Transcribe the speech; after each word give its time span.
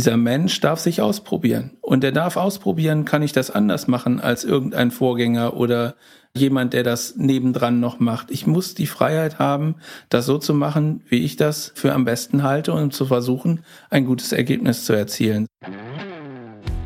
dieser 0.00 0.16
Mensch 0.16 0.60
darf 0.60 0.80
sich 0.80 1.02
ausprobieren. 1.02 1.72
Und 1.82 2.02
er 2.04 2.12
darf 2.12 2.38
ausprobieren, 2.38 3.04
kann 3.04 3.20
ich 3.20 3.32
das 3.32 3.50
anders 3.50 3.86
machen 3.86 4.18
als 4.18 4.44
irgendein 4.44 4.90
Vorgänger 4.90 5.58
oder 5.58 5.94
jemand, 6.34 6.72
der 6.72 6.84
das 6.84 7.16
nebendran 7.16 7.80
noch 7.80 8.00
macht. 8.00 8.30
Ich 8.30 8.46
muss 8.46 8.74
die 8.74 8.86
Freiheit 8.86 9.38
haben, 9.38 9.74
das 10.08 10.24
so 10.24 10.38
zu 10.38 10.54
machen, 10.54 11.02
wie 11.10 11.18
ich 11.18 11.36
das 11.36 11.72
für 11.74 11.92
am 11.92 12.06
besten 12.06 12.42
halte 12.42 12.72
und 12.72 12.94
zu 12.94 13.04
versuchen, 13.04 13.62
ein 13.90 14.06
gutes 14.06 14.32
Ergebnis 14.32 14.86
zu 14.86 14.94
erzielen. 14.94 15.46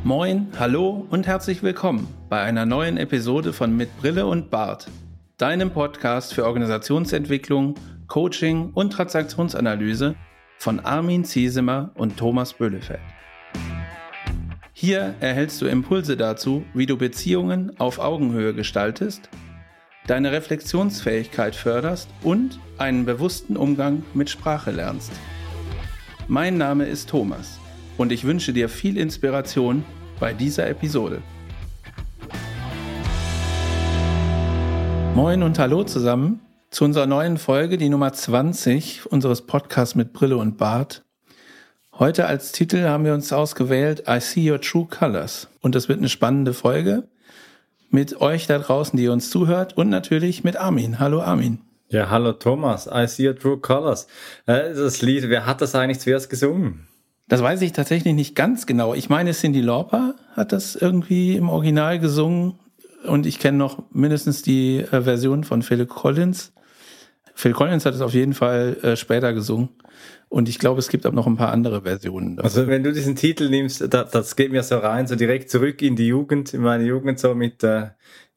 Moin, 0.03 0.49
hallo 0.59 1.07
und 1.09 1.29
herzlich 1.29 1.62
willkommen 1.62 2.09
bei 2.29 2.41
einer 2.41 2.67
neuen 2.67 2.96
Episode 2.96 3.53
von 3.53 3.77
Mit 3.77 3.96
Brille 4.01 4.27
und 4.27 4.51
Bart, 4.51 4.89
deinem 5.39 5.71
Podcast 5.71 6.35
für 6.35 6.46
Organisationsentwicklung, 6.46 7.77
Coaching 8.09 8.73
und 8.75 8.93
Transaktionsanalyse 8.93 10.17
von 10.65 10.81
Armin 10.81 11.27
Ziesemer 11.27 11.91
und 11.95 12.17
Thomas 12.17 12.55
Böhlefeld. 12.55 13.03
Hier 14.73 15.14
erhältst 15.21 15.61
du 15.61 15.67
Impulse 15.67 16.17
dazu, 16.17 16.64
wie 16.72 16.86
du 16.86 16.96
Beziehungen 16.96 17.79
auf 17.79 17.99
Augenhöhe 17.99 18.55
gestaltest, 18.55 19.29
deine 20.07 20.32
Reflexionsfähigkeit 20.32 21.55
förderst 21.55 22.08
und 22.22 22.58
einen 22.79 23.05
bewussten 23.05 23.58
Umgang 23.58 24.05
mit 24.14 24.31
Sprache 24.31 24.71
lernst. 24.71 25.13
Mein 26.29 26.57
Name 26.57 26.86
ist 26.86 27.11
Thomas 27.11 27.61
und 27.99 28.11
ich 28.11 28.25
wünsche 28.25 28.55
dir 28.55 28.71
viel 28.71 28.96
Inspiration 28.96 29.85
bei 30.19 30.33
dieser 30.33 30.67
Episode. 30.71 31.21
Moin 35.14 35.42
und 35.42 35.58
hallo 35.58 35.84
zusammen 35.84 36.41
zu 36.75 36.84
unserer 36.84 37.06
neuen 37.06 37.39
Folge, 37.39 37.78
die 37.78 37.89
Nummer 37.89 38.12
20 38.12 39.06
unseres 39.06 39.42
Podcasts 39.42 39.95
mit 39.95 40.12
Brille 40.12 40.37
und 40.37 40.59
Bart. 40.59 41.05
Heute 41.92 42.27
als 42.27 42.50
Titel 42.50 42.83
haben 42.83 43.05
wir 43.05 43.14
uns 43.14 43.33
ausgewählt 43.33 44.03
I 44.09 44.19
See 44.19 44.50
Your 44.50 44.61
True 44.61 44.89
Colors. 44.91 45.47
Und 45.61 45.77
das 45.77 45.89
wird 45.89 46.00
eine 46.00 46.09
spannende 46.09 46.53
Folge 46.53 47.05
mit 47.91 48.20
euch 48.20 48.48
da 48.48 48.58
draußen, 48.58 48.97
die 48.97 49.06
uns 49.06 49.31
zuhört 49.31 49.77
und 49.77 49.89
natürlich 49.89 50.42
mit 50.42 50.56
Armin. 50.56 50.98
Hallo 50.98 51.22
Armin. 51.22 51.61
Ja, 51.91 52.11
hallo 52.11 52.33
Thomas. 52.33 52.91
I 52.92 53.06
See 53.06 53.28
Your 53.28 53.36
True 53.36 53.59
Colors. 53.59 54.09
Äh, 54.47 54.75
das 54.75 55.00
Lied, 55.00 55.28
wer 55.28 55.47
hat 55.47 55.61
das 55.61 55.77
eigentlich 55.77 56.00
zuerst 56.00 56.28
gesungen? 56.28 56.88
Das 57.28 57.41
weiß 57.41 57.62
ich 57.62 57.70
tatsächlich 57.70 58.14
nicht 58.14 58.34
ganz 58.34 58.66
genau. 58.66 58.94
Ich 58.94 59.09
meine, 59.09 59.31
Cindy 59.31 59.61
Lauper 59.61 60.16
hat 60.33 60.50
das 60.50 60.75
irgendwie 60.75 61.36
im 61.36 61.50
Original 61.50 62.00
gesungen 62.00 62.59
und 63.05 63.27
ich 63.27 63.38
kenne 63.38 63.59
noch 63.59 63.84
mindestens 63.92 64.42
die 64.42 64.78
äh, 64.78 65.03
Version 65.03 65.44
von 65.44 65.62
Philip 65.62 65.88
Collins. 65.88 66.53
Phil 67.34 67.52
Collins 67.52 67.84
hat 67.84 67.94
es 67.94 68.00
auf 68.00 68.14
jeden 68.14 68.34
Fall 68.34 68.77
äh, 68.82 68.96
später 68.96 69.32
gesungen. 69.32 69.70
Und 70.28 70.48
ich 70.48 70.58
glaube, 70.58 70.80
es 70.80 70.88
gibt 70.88 71.06
auch 71.06 71.12
noch 71.12 71.27
ein 71.27 71.36
paar 71.36 71.52
andere 71.52 71.82
Versionen. 71.82 72.36
Davon. 72.36 72.44
Also 72.44 72.66
wenn 72.66 72.82
du 72.82 72.92
diesen 72.92 73.16
Titel 73.16 73.48
nimmst, 73.48 73.92
da, 73.92 74.04
das 74.04 74.36
geht 74.36 74.50
mir 74.50 74.62
so 74.62 74.78
rein, 74.78 75.06
so 75.06 75.14
direkt 75.14 75.50
zurück 75.50 75.82
in 75.82 75.96
die 75.96 76.08
Jugend, 76.08 76.54
in 76.54 76.62
meine 76.62 76.84
Jugend 76.84 77.18
so 77.18 77.34
mit 77.34 77.62
äh, 77.62 77.88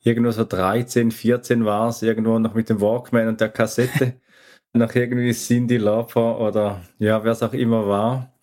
irgendwo 0.04 0.32
so 0.32 0.44
13, 0.44 1.12
14 1.12 1.66
war 1.66 1.90
es, 1.90 2.02
irgendwo 2.02 2.38
noch 2.40 2.54
mit 2.54 2.70
dem 2.70 2.82
Walkman 2.82 3.28
und 3.28 3.42
der 3.42 3.50
Kassette. 3.50 4.14
nach 4.74 4.94
irgendwie 4.96 5.34
Cindy 5.34 5.78
Lauper 5.78 6.40
oder 6.40 6.82
ja, 7.00 7.24
wer 7.24 7.32
es 7.32 7.44
auch 7.44 7.54
immer 7.54 7.88
war. 7.88 8.34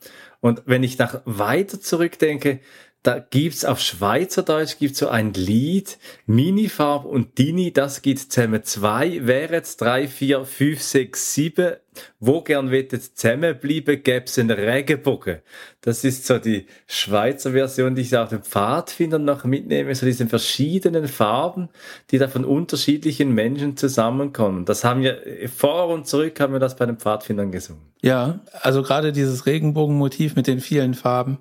Und 0.41 0.63
wenn 0.67 0.83
ich 0.83 0.99
nach 0.99 1.23
weiter 1.25 1.81
zurückdenke, 1.81 2.61
da 3.05 3.19
gibt's 3.19 3.67
auf 3.67 3.81
Schweizerdeutsch 3.81 4.79
gibt's 4.79 4.99
so 4.99 5.09
ein 5.09 5.35
Lied, 5.35 5.99
Minifarb 6.25 7.05
und 7.05 7.37
Dini, 7.39 7.71
das 7.71 8.01
geht 8.01 8.19
zusammen. 8.19 8.65
Zwei 8.65 9.27
wäre 9.27 9.53
jetzt 9.53 9.83
drei, 9.83 10.09
vier, 10.09 10.47
fünf, 10.47 10.81
sechs, 10.81 11.35
sieben. 11.35 11.75
Wo 12.19 12.41
gern 12.41 12.71
wettet 12.71 13.03
zusammenbleiben, 13.03 14.03
gäb's 14.03 14.39
einen 14.39 14.51
Regenbogen. 14.51 15.41
Das 15.83 16.03
ist 16.03 16.27
so 16.27 16.39
die 16.39 16.67
Schweizer 16.87 17.53
Version, 17.53 17.95
die 17.95 18.03
ich 18.03 18.17
auf 18.17 18.31
den 18.31 18.43
Pfadfindern 18.43 19.25
noch 19.25 19.45
mitnehme, 19.45 19.95
so 19.95 20.07
diese 20.07 20.27
verschiedenen 20.27 21.07
Farben, 21.07 21.69
die 22.11 22.19
da 22.19 22.27
von 22.27 22.47
unterschiedlichen 22.47 23.33
Menschen 23.33 23.77
zusammenkommen. 23.77 24.65
Das 24.65 24.83
haben 24.83 25.03
wir 25.03 25.21
vor 25.55 25.89
und 25.89 26.09
zurück 26.09 26.41
haben 26.41 26.55
wir 26.55 26.59
das 26.59 26.75
bei 26.75 26.87
den 26.87 26.97
Pfadfindern 26.97 27.53
gesungen. 27.53 27.83
Ja, 28.03 28.41
also 28.63 28.83
gerade 28.83 29.13
dieses 29.13 29.47
Regenbogenmotiv 29.47 30.37
mit 30.37 30.47
den 30.47 30.61
vielen 30.61 30.95
Farben 30.95 31.39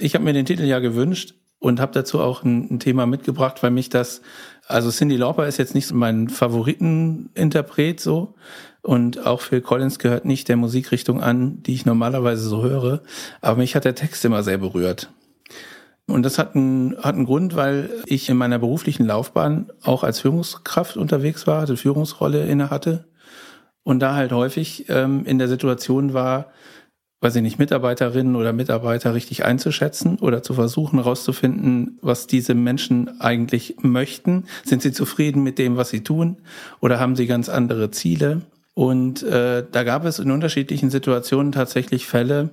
ich 0.00 0.14
habe 0.14 0.24
mir 0.24 0.32
den 0.32 0.46
Titel 0.46 0.64
ja 0.64 0.78
gewünscht 0.78 1.34
und 1.58 1.80
habe 1.80 1.92
dazu 1.92 2.20
auch 2.20 2.42
ein, 2.42 2.68
ein, 2.70 2.80
Thema 2.80 3.06
mitgebracht, 3.06 3.62
weil 3.62 3.70
mich 3.70 3.90
das, 3.90 4.22
also 4.66 4.90
Cindy 4.90 5.16
Lauper 5.16 5.46
ist 5.46 5.58
jetzt 5.58 5.74
nicht 5.74 5.92
mein 5.92 6.28
Favoriteninterpret 6.28 8.00
so. 8.00 8.34
Und 8.82 9.26
auch 9.26 9.42
Phil 9.42 9.60
Collins 9.60 9.98
gehört 9.98 10.24
nicht 10.24 10.48
der 10.48 10.56
Musikrichtung 10.56 11.22
an, 11.22 11.62
die 11.62 11.74
ich 11.74 11.84
normalerweise 11.84 12.48
so 12.48 12.62
höre, 12.62 13.02
aber 13.42 13.58
mich 13.58 13.76
hat 13.76 13.84
der 13.84 13.94
Text 13.94 14.24
immer 14.24 14.42
sehr 14.42 14.56
berührt. 14.56 15.10
Und 16.06 16.22
das 16.22 16.38
hat 16.38 16.56
einen, 16.56 16.96
hat 16.96 17.14
einen 17.14 17.26
Grund, 17.26 17.54
weil 17.54 17.90
ich 18.06 18.30
in 18.30 18.38
meiner 18.38 18.58
beruflichen 18.58 19.04
Laufbahn 19.04 19.70
auch 19.82 20.02
als 20.02 20.20
Führungskraft 20.20 20.96
unterwegs 20.96 21.46
war, 21.46 21.64
eine 21.64 21.76
Führungsrolle 21.76 22.46
inne 22.46 22.70
hatte 22.70 23.04
und 23.82 24.00
da 24.00 24.14
halt 24.14 24.32
häufig 24.32 24.86
ähm, 24.88 25.24
in 25.24 25.38
der 25.38 25.48
Situation 25.48 26.14
war, 26.14 26.46
weiß 27.20 27.36
ich 27.36 27.42
nicht, 27.42 27.58
Mitarbeiterinnen 27.58 28.34
oder 28.34 28.52
Mitarbeiter 28.52 29.14
richtig 29.14 29.44
einzuschätzen 29.44 30.18
oder 30.18 30.42
zu 30.42 30.54
versuchen 30.54 30.98
herauszufinden, 30.98 31.98
was 32.00 32.26
diese 32.26 32.54
Menschen 32.54 33.20
eigentlich 33.20 33.76
möchten. 33.82 34.44
Sind 34.64 34.82
sie 34.82 34.92
zufrieden 34.92 35.42
mit 35.42 35.58
dem, 35.58 35.76
was 35.76 35.90
sie 35.90 36.02
tun 36.02 36.38
oder 36.80 36.98
haben 36.98 37.16
sie 37.16 37.26
ganz 37.26 37.48
andere 37.48 37.90
Ziele? 37.90 38.42
Und 38.72 39.22
äh, 39.22 39.64
da 39.70 39.82
gab 39.84 40.06
es 40.06 40.18
in 40.18 40.30
unterschiedlichen 40.30 40.88
Situationen 40.88 41.52
tatsächlich 41.52 42.06
Fälle. 42.06 42.50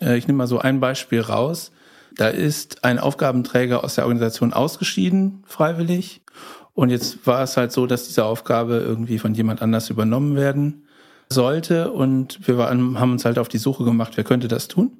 Äh, 0.00 0.16
ich 0.16 0.26
nehme 0.26 0.38
mal 0.38 0.46
so 0.46 0.58
ein 0.58 0.80
Beispiel 0.80 1.20
raus. 1.20 1.72
Da 2.16 2.28
ist 2.28 2.84
ein 2.84 2.98
Aufgabenträger 2.98 3.84
aus 3.84 3.96
der 3.96 4.04
Organisation 4.04 4.54
ausgeschieden, 4.54 5.42
freiwillig. 5.46 6.22
Und 6.72 6.88
jetzt 6.88 7.26
war 7.26 7.42
es 7.42 7.58
halt 7.58 7.72
so, 7.72 7.86
dass 7.86 8.06
diese 8.06 8.24
Aufgabe 8.24 8.78
irgendwie 8.78 9.18
von 9.18 9.34
jemand 9.34 9.60
anders 9.60 9.90
übernommen 9.90 10.36
werden 10.36 10.85
sollte. 11.28 11.90
Und 11.90 12.46
wir 12.46 12.58
waren, 12.58 12.98
haben 12.98 13.12
uns 13.12 13.24
halt 13.24 13.38
auf 13.38 13.48
die 13.48 13.58
Suche 13.58 13.84
gemacht, 13.84 14.12
wer 14.16 14.24
könnte 14.24 14.48
das 14.48 14.68
tun. 14.68 14.92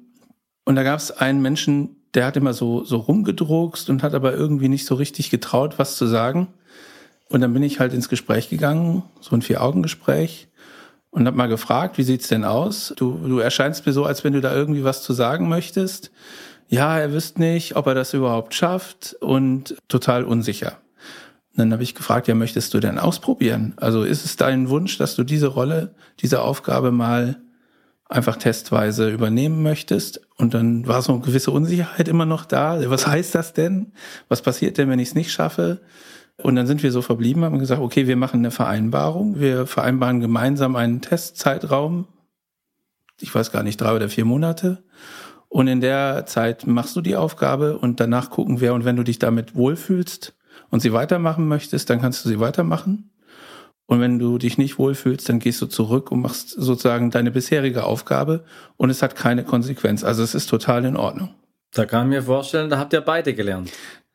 Und 0.65 0.75
da 0.75 0.83
gab 0.83 0.99
es 0.99 1.11
einen 1.11 1.41
Menschen, 1.41 1.95
der 2.13 2.25
hat 2.25 2.37
immer 2.37 2.53
so, 2.53 2.83
so 2.83 2.97
rumgedruckst 2.97 3.89
und 3.89 4.03
hat 4.03 4.13
aber 4.13 4.33
irgendwie 4.33 4.69
nicht 4.69 4.85
so 4.85 4.95
richtig 4.95 5.29
getraut, 5.29 5.79
was 5.79 5.95
zu 5.95 6.07
sagen. 6.07 6.47
Und 7.29 7.41
dann 7.41 7.53
bin 7.53 7.63
ich 7.63 7.79
halt 7.79 7.93
ins 7.93 8.09
Gespräch 8.09 8.49
gegangen, 8.49 9.03
so 9.21 9.35
ein 9.35 9.41
Vier-Augen-Gespräch, 9.41 10.47
und 11.09 11.25
habe 11.25 11.37
mal 11.37 11.47
gefragt, 11.47 11.97
wie 11.97 12.03
sieht's 12.03 12.27
denn 12.27 12.43
aus? 12.43 12.93
Du, 12.95 13.17
du 13.17 13.39
erscheinst 13.39 13.85
mir 13.85 13.93
so, 13.93 14.05
als 14.05 14.23
wenn 14.23 14.33
du 14.33 14.41
da 14.41 14.53
irgendwie 14.53 14.83
was 14.83 15.03
zu 15.03 15.13
sagen 15.13 15.47
möchtest. 15.49 16.11
Ja, 16.67 16.99
er 16.99 17.13
wüsste 17.13 17.39
nicht, 17.39 17.75
ob 17.75 17.87
er 17.87 17.95
das 17.95 18.13
überhaupt 18.13 18.53
schafft 18.53 19.15
und 19.21 19.77
total 19.87 20.25
unsicher 20.25 20.77
dann 21.57 21.73
habe 21.73 21.83
ich 21.83 21.95
gefragt, 21.95 22.27
ja, 22.27 22.35
möchtest 22.35 22.73
du 22.73 22.79
denn 22.79 22.99
ausprobieren? 22.99 23.73
Also 23.77 24.03
ist 24.03 24.25
es 24.25 24.35
dein 24.35 24.69
Wunsch, 24.69 24.97
dass 24.97 25.15
du 25.15 25.23
diese 25.23 25.47
Rolle, 25.47 25.95
diese 26.19 26.41
Aufgabe 26.41 26.91
mal 26.91 27.37
einfach 28.09 28.37
testweise 28.37 29.09
übernehmen 29.09 29.63
möchtest? 29.63 30.21
Und 30.37 30.53
dann 30.53 30.87
war 30.87 31.01
so 31.01 31.13
eine 31.13 31.21
gewisse 31.21 31.51
Unsicherheit 31.51 32.07
immer 32.07 32.25
noch 32.25 32.45
da. 32.45 32.79
Was 32.89 33.07
heißt 33.07 33.33
das 33.35 33.53
denn? 33.53 33.91
Was 34.29 34.41
passiert 34.41 34.77
denn, 34.77 34.89
wenn 34.89 34.99
ich 34.99 35.09
es 35.09 35.15
nicht 35.15 35.31
schaffe? 35.31 35.81
Und 36.43 36.55
dann 36.55 36.67
sind 36.67 36.83
wir 36.83 36.91
so 36.91 37.01
verblieben, 37.01 37.43
haben 37.43 37.59
gesagt, 37.59 37.81
okay, 37.81 38.05
wir 38.05 38.15
machen 38.15 38.41
eine 38.41 38.51
Vereinbarung. 38.51 39.39
Wir 39.39 39.65
vereinbaren 39.65 40.19
gemeinsam 40.19 40.75
einen 40.75 41.01
Testzeitraum. 41.01 42.07
Ich 43.19 43.33
weiß 43.33 43.51
gar 43.51 43.63
nicht, 43.63 43.81
drei 43.81 43.95
oder 43.95 44.09
vier 44.09 44.25
Monate. 44.25 44.83
Und 45.49 45.67
in 45.67 45.81
der 45.81 46.25
Zeit 46.27 46.67
machst 46.67 46.95
du 46.95 47.01
die 47.01 47.15
Aufgabe 47.15 47.79
und 47.79 47.99
danach 47.99 48.29
gucken 48.29 48.61
wir. 48.61 48.75
Und 48.75 48.85
wenn 48.85 48.95
du 48.95 49.03
dich 49.03 49.17
damit 49.17 49.55
wohlfühlst, 49.55 50.35
und 50.69 50.81
sie 50.81 50.93
weitermachen 50.93 51.47
möchtest, 51.47 51.89
dann 51.89 52.01
kannst 52.01 52.23
du 52.23 52.29
sie 52.29 52.39
weitermachen. 52.39 53.11
Und 53.85 54.01
wenn 54.01 54.19
du 54.19 54.37
dich 54.37 54.57
nicht 54.57 54.77
wohlfühlst, 54.77 55.29
dann 55.29 55.39
gehst 55.39 55.61
du 55.61 55.65
zurück 55.65 56.11
und 56.11 56.21
machst 56.21 56.49
sozusagen 56.49 57.09
deine 57.09 57.31
bisherige 57.31 57.85
Aufgabe 57.85 58.43
und 58.75 58.89
es 58.89 59.01
hat 59.01 59.15
keine 59.15 59.45
Konsequenz. 59.45 60.03
Also 60.03 60.23
es 60.23 60.35
ist 60.35 60.47
total 60.47 60.83
in 60.83 60.97
Ordnung. 60.97 61.29
Da 61.73 61.85
kann 61.85 62.07
ich 62.07 62.17
mir 62.17 62.23
vorstellen, 62.23 62.69
da 62.69 62.79
habt 62.79 62.93
ihr 62.93 63.01
beide 63.01 63.33
gelernt. 63.33 63.71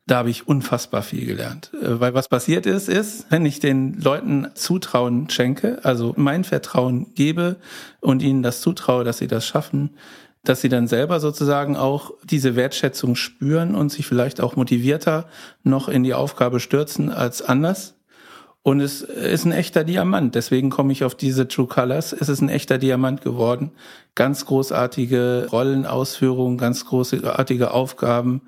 Da 0.07 0.17
habe 0.17 0.31
ich 0.31 0.49
unfassbar 0.49 1.03
viel 1.03 1.27
gelernt. 1.27 1.71
Äh, 1.81 2.01
weil 2.01 2.13
was 2.13 2.29
passiert 2.29 2.67
ist, 2.67 2.89
ist, 2.89 3.27
wenn 3.31 3.47
ich 3.47 3.61
den 3.61 4.01
Leuten 4.01 4.49
Zutrauen 4.55 5.31
schenke, 5.31 5.79
also 5.85 6.13
mein 6.17 6.45
Vertrauen 6.45 7.15
gebe 7.15 7.57
und 8.01 8.21
ihnen 8.23 8.43
das 8.43 8.61
zutraue, 8.61 9.05
dass 9.05 9.19
sie 9.19 9.29
das 9.29 9.47
schaffen, 9.47 9.97
dass 10.45 10.61
sie 10.61 10.69
dann 10.69 10.89
selber 10.89 11.21
sozusagen 11.21 11.77
auch 11.77 12.13
diese 12.25 12.57
Wertschätzung 12.57 13.15
spüren 13.15 13.75
und 13.75 13.93
sich 13.93 14.07
vielleicht 14.07 14.41
auch 14.41 14.57
motivierter 14.57 15.27
noch 15.63 15.89
in 15.89 16.03
die 16.03 16.15
Aufgabe 16.15 16.59
stürzen 16.59 17.11
als 17.11 17.43
anders. 17.43 17.95
Und 18.65 18.81
es 18.81 19.03
ist 19.03 19.45
ein 19.45 19.53
echter 19.53 19.83
Diamant. 19.83 20.37
Deswegen 20.37 20.71
komme 20.71 20.93
ich 20.93 21.05
auf 21.05 21.17
diese 21.17 21.49
True 21.49 21.67
Colors. 21.67 22.13
Es 22.13 22.29
ist 22.29 22.41
ein 22.41 22.49
echter 22.49 22.79
Diamant 22.79 23.21
geworden. 23.21 23.73
Ganz 24.15 24.47
großartige 24.47 25.49
Rollenausführungen, 25.51 26.59
ganz 26.59 26.85
großartige 26.87 27.73
Aufgaben, 27.73 28.43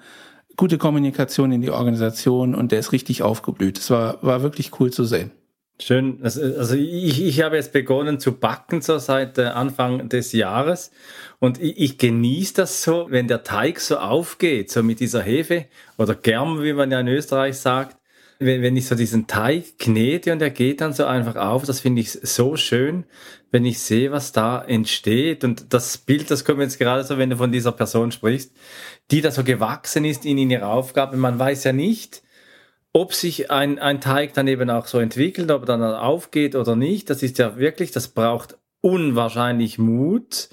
gute 0.56 0.78
Kommunikation 0.78 1.50
in 1.50 1.62
die 1.62 1.70
Organisation 1.70 2.54
und 2.54 2.70
der 2.70 2.78
ist 2.78 2.92
richtig 2.92 3.22
aufgeblüht. 3.22 3.78
Es 3.78 3.90
war, 3.90 4.22
war 4.22 4.42
wirklich 4.42 4.78
cool 4.78 4.92
zu 4.92 5.04
sehen. 5.04 5.32
Schön. 5.80 6.20
Also, 6.22 6.40
also 6.40 6.76
ich, 6.76 7.20
ich 7.20 7.42
habe 7.42 7.56
jetzt 7.56 7.72
begonnen 7.72 8.20
zu 8.20 8.32
backen 8.38 8.80
so 8.80 8.98
seit 8.98 9.38
Anfang 9.40 10.08
des 10.08 10.32
Jahres 10.32 10.92
und 11.40 11.60
ich, 11.60 11.78
ich 11.78 11.98
genieße 11.98 12.54
das 12.54 12.84
so, 12.84 13.06
wenn 13.10 13.26
der 13.26 13.42
Teig 13.42 13.80
so 13.80 13.98
aufgeht, 13.98 14.70
so 14.70 14.84
mit 14.84 15.00
dieser 15.00 15.22
Hefe 15.22 15.66
oder 15.98 16.14
Germ, 16.14 16.62
wie 16.62 16.72
man 16.72 16.92
ja 16.92 17.00
in 17.00 17.08
Österreich 17.08 17.58
sagt. 17.58 17.96
Wenn, 18.38 18.62
wenn 18.62 18.76
ich 18.76 18.86
so 18.86 18.94
diesen 18.94 19.26
Teig 19.26 19.78
knete 19.78 20.32
und 20.32 20.42
er 20.42 20.50
geht 20.50 20.80
dann 20.80 20.92
so 20.92 21.06
einfach 21.06 21.36
auf, 21.36 21.64
das 21.64 21.80
finde 21.80 22.02
ich 22.02 22.12
so 22.12 22.56
schön, 22.56 23.04
wenn 23.50 23.64
ich 23.64 23.80
sehe, 23.80 24.12
was 24.12 24.32
da 24.32 24.62
entsteht. 24.62 25.44
Und 25.44 25.72
das 25.72 25.98
Bild, 25.98 26.30
das 26.30 26.44
kommt 26.44 26.60
jetzt 26.60 26.78
gerade 26.78 27.04
so, 27.04 27.18
wenn 27.18 27.30
du 27.30 27.36
von 27.36 27.52
dieser 27.52 27.72
Person 27.72 28.12
sprichst, 28.12 28.52
die 29.10 29.20
da 29.20 29.30
so 29.32 29.42
gewachsen 29.42 30.04
ist 30.04 30.24
in, 30.24 30.38
in 30.38 30.50
ihrer 30.50 30.68
Aufgabe. 30.68 31.16
Man 31.16 31.38
weiß 31.38 31.64
ja 31.64 31.72
nicht, 31.72 32.22
ob 32.94 33.12
sich 33.12 33.50
ein, 33.50 33.78
ein 33.78 34.00
Teig 34.00 34.34
dann 34.34 34.46
eben 34.46 34.70
auch 34.70 34.86
so 34.86 34.98
entwickelt, 34.98 35.50
ob 35.50 35.62
er 35.62 35.66
dann 35.66 35.82
aufgeht 35.82 36.54
oder 36.54 36.76
nicht, 36.76 37.10
das 37.10 37.22
ist 37.22 37.38
ja 37.38 37.58
wirklich, 37.58 37.90
das 37.90 38.08
braucht 38.08 38.56
unwahrscheinlich 38.80 39.78
Mut 39.78 40.48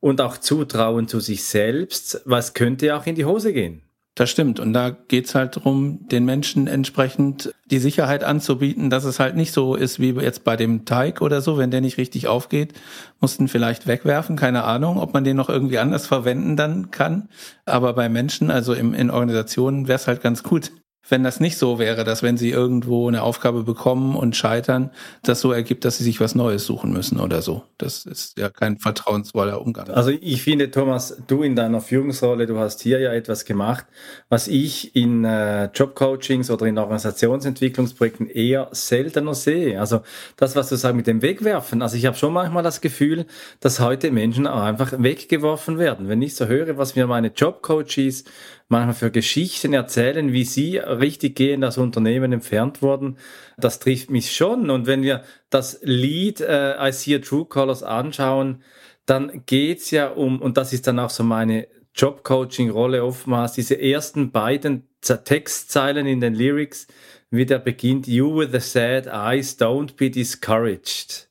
und 0.00 0.20
auch 0.20 0.36
Zutrauen 0.36 1.08
zu 1.08 1.20
sich 1.20 1.44
selbst, 1.44 2.20
was 2.26 2.52
könnte 2.52 2.86
ja 2.86 2.98
auch 2.98 3.06
in 3.06 3.14
die 3.14 3.24
Hose 3.24 3.52
gehen. 3.52 3.82
Das 4.14 4.30
stimmt. 4.30 4.60
Und 4.60 4.72
da 4.72 4.90
geht's 4.90 5.34
halt 5.34 5.56
darum, 5.56 6.08
den 6.08 6.24
Menschen 6.24 6.68
entsprechend 6.68 7.52
die 7.66 7.78
Sicherheit 7.78 8.24
anzubieten, 8.24 8.88
dass 8.88 9.04
es 9.04 9.20
halt 9.20 9.36
nicht 9.36 9.52
so 9.52 9.74
ist 9.74 10.00
wie 10.00 10.10
jetzt 10.12 10.42
bei 10.42 10.56
dem 10.56 10.86
Teig 10.86 11.20
oder 11.20 11.42
so. 11.42 11.58
Wenn 11.58 11.70
der 11.70 11.82
nicht 11.82 11.98
richtig 11.98 12.26
aufgeht, 12.26 12.72
mussten 13.20 13.46
vielleicht 13.46 13.86
wegwerfen. 13.86 14.36
Keine 14.36 14.64
Ahnung, 14.64 14.98
ob 14.98 15.12
man 15.12 15.24
den 15.24 15.36
noch 15.36 15.50
irgendwie 15.50 15.78
anders 15.78 16.06
verwenden 16.06 16.56
dann 16.56 16.90
kann. 16.90 17.28
Aber 17.66 17.92
bei 17.92 18.08
Menschen, 18.08 18.50
also 18.50 18.72
im, 18.72 18.94
in 18.94 19.10
Organisationen, 19.10 19.86
wäre 19.86 19.96
es 19.96 20.06
halt 20.06 20.22
ganz 20.22 20.42
gut, 20.42 20.72
wenn 21.08 21.22
das 21.22 21.40
nicht 21.40 21.58
so 21.58 21.78
wäre, 21.78 22.04
dass 22.04 22.22
wenn 22.22 22.36
sie 22.36 22.50
irgendwo 22.50 23.08
eine 23.08 23.22
Aufgabe 23.22 23.62
bekommen 23.62 24.16
und 24.16 24.36
scheitern, 24.36 24.90
das 25.22 25.40
so 25.40 25.52
ergibt, 25.52 25.84
dass 25.84 25.98
sie 25.98 26.04
sich 26.04 26.20
was 26.20 26.34
Neues 26.34 26.66
suchen 26.66 26.92
müssen 26.92 27.20
oder 27.20 27.42
so. 27.42 27.62
Das 27.78 28.06
ist 28.06 28.38
ja 28.38 28.48
kein 28.48 28.78
vertrauensvoller 28.78 29.60
Umgang. 29.60 29.88
Also 29.90 30.10
ich 30.10 30.42
finde, 30.42 30.70
Thomas, 30.70 31.22
du 31.26 31.42
in 31.42 31.54
deiner 31.54 31.80
Führungsrolle, 31.80 32.46
du 32.46 32.58
hast 32.58 32.82
hier 32.82 32.98
ja 32.98 33.12
etwas 33.12 33.44
gemacht, 33.44 33.86
was 34.28 34.48
ich 34.48 34.96
in 34.96 35.24
äh, 35.24 35.66
Jobcoachings 35.66 36.50
oder 36.50 36.66
in 36.66 36.78
Organisationsentwicklungsprojekten 36.78 38.28
eher 38.28 38.68
seltener 38.72 39.34
sehe. 39.34 39.78
Also 39.78 40.00
das, 40.36 40.56
was 40.56 40.68
du 40.68 40.76
sagst 40.76 40.96
mit 40.96 41.06
dem 41.06 41.22
Wegwerfen. 41.22 41.82
Also 41.82 41.96
ich 41.96 42.06
habe 42.06 42.16
schon 42.16 42.32
manchmal 42.32 42.62
das 42.62 42.80
Gefühl, 42.80 43.26
dass 43.60 43.80
heute 43.80 44.10
Menschen 44.10 44.46
auch 44.46 44.62
einfach 44.62 44.92
weggeworfen 44.96 45.78
werden. 45.78 46.08
Wenn 46.08 46.22
ich 46.22 46.34
so 46.34 46.46
höre, 46.46 46.78
was 46.78 46.96
mir 46.96 47.06
meine 47.06 47.28
Jobcoaches 47.28 48.24
manchmal 48.68 48.94
für 48.94 49.10
Geschichten 49.10 49.72
erzählen, 49.72 50.32
wie 50.32 50.44
sie 50.44 50.78
richtig 50.78 51.36
gehen, 51.36 51.60
das 51.60 51.78
Unternehmen 51.78 52.32
entfernt 52.32 52.82
wurden, 52.82 53.18
das 53.56 53.78
trifft 53.78 54.10
mich 54.10 54.34
schon. 54.34 54.70
Und 54.70 54.86
wenn 54.86 55.02
wir 55.02 55.22
das 55.50 55.78
Lied 55.82 56.40
äh, 56.40 56.74
I 56.78 56.92
See 56.92 57.14
a 57.14 57.18
True 57.18 57.44
Colors 57.44 57.82
anschauen, 57.82 58.62
dann 59.06 59.44
geht's 59.46 59.90
ja 59.92 60.08
um, 60.08 60.42
und 60.42 60.56
das 60.56 60.72
ist 60.72 60.86
dann 60.86 60.98
auch 60.98 61.10
so 61.10 61.22
meine 61.22 61.68
Job-Coaching-Rolle 61.94 63.04
oftmals, 63.04 63.52
diese 63.52 63.80
ersten 63.80 64.30
beiden 64.30 64.88
Textzeilen 65.00 66.06
in 66.06 66.20
den 66.20 66.34
Lyrics, 66.34 66.88
wie 67.30 67.46
der 67.46 67.58
beginnt, 67.58 68.06
You 68.06 68.36
with 68.36 68.50
the 68.52 68.60
sad 68.60 69.06
eyes, 69.06 69.58
don't 69.58 69.96
be 69.96 70.10
discouraged. 70.10 71.28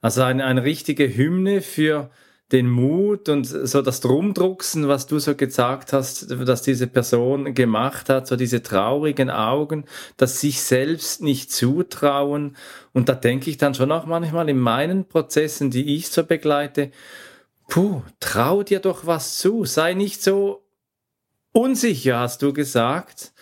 Also 0.00 0.22
eine, 0.22 0.44
eine 0.44 0.64
richtige 0.64 1.14
Hymne 1.14 1.60
für 1.60 2.10
den 2.52 2.68
Mut 2.68 3.28
und 3.28 3.44
so 3.44 3.80
das 3.80 4.00
Drumdrucksen, 4.00 4.88
was 4.88 5.06
du 5.06 5.18
so 5.18 5.34
gesagt 5.36 5.92
hast, 5.92 6.30
dass 6.30 6.62
diese 6.62 6.88
Person 6.88 7.54
gemacht 7.54 8.08
hat, 8.08 8.26
so 8.26 8.36
diese 8.36 8.62
traurigen 8.62 9.30
Augen, 9.30 9.84
dass 10.16 10.40
sich 10.40 10.60
selbst 10.60 11.22
nicht 11.22 11.52
zutrauen. 11.52 12.56
Und 12.92 13.08
da 13.08 13.14
denke 13.14 13.50
ich 13.50 13.56
dann 13.56 13.74
schon 13.74 13.92
auch 13.92 14.06
manchmal 14.06 14.48
in 14.48 14.58
meinen 14.58 15.04
Prozessen, 15.04 15.70
die 15.70 15.96
ich 15.96 16.08
so 16.08 16.24
begleite, 16.24 16.90
puh, 17.68 18.02
trau 18.18 18.62
dir 18.64 18.80
doch 18.80 19.06
was 19.06 19.38
zu, 19.38 19.64
sei 19.64 19.94
nicht 19.94 20.22
so 20.22 20.64
unsicher, 21.52 22.18
hast 22.18 22.42
du 22.42 22.52
gesagt. 22.52 23.32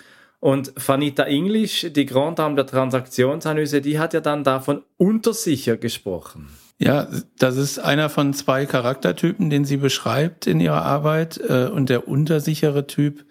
Und 0.41 0.73
Vanita 0.77 1.25
English, 1.25 1.87
die 1.91 2.07
Grand 2.07 2.39
Dame 2.39 2.55
der 2.55 2.67
Transaktionsanalyse, 2.67 3.81
die 3.81 3.99
hat 3.99 4.15
ja 4.15 4.21
dann 4.21 4.45
davon 4.45 4.85
untersicher 4.97 5.77
gesprochen. 5.77 6.49
Ja, 6.79 7.09
das 7.39 7.57
ist 7.57 7.81
einer 7.81 8.09
von 8.09 8.33
zwei 8.35 8.65
Charaktertypen, 8.65 9.51
den 9.51 9.65
sie 9.65 9.79
beschreibt 9.79 10.47
in 10.47 10.61
ihrer 10.61 10.83
Arbeit. 10.83 11.39
Äh, 11.39 11.67
und 11.67 11.89
der 11.89 12.07
untersichere 12.07 12.87
Typ 12.87 13.25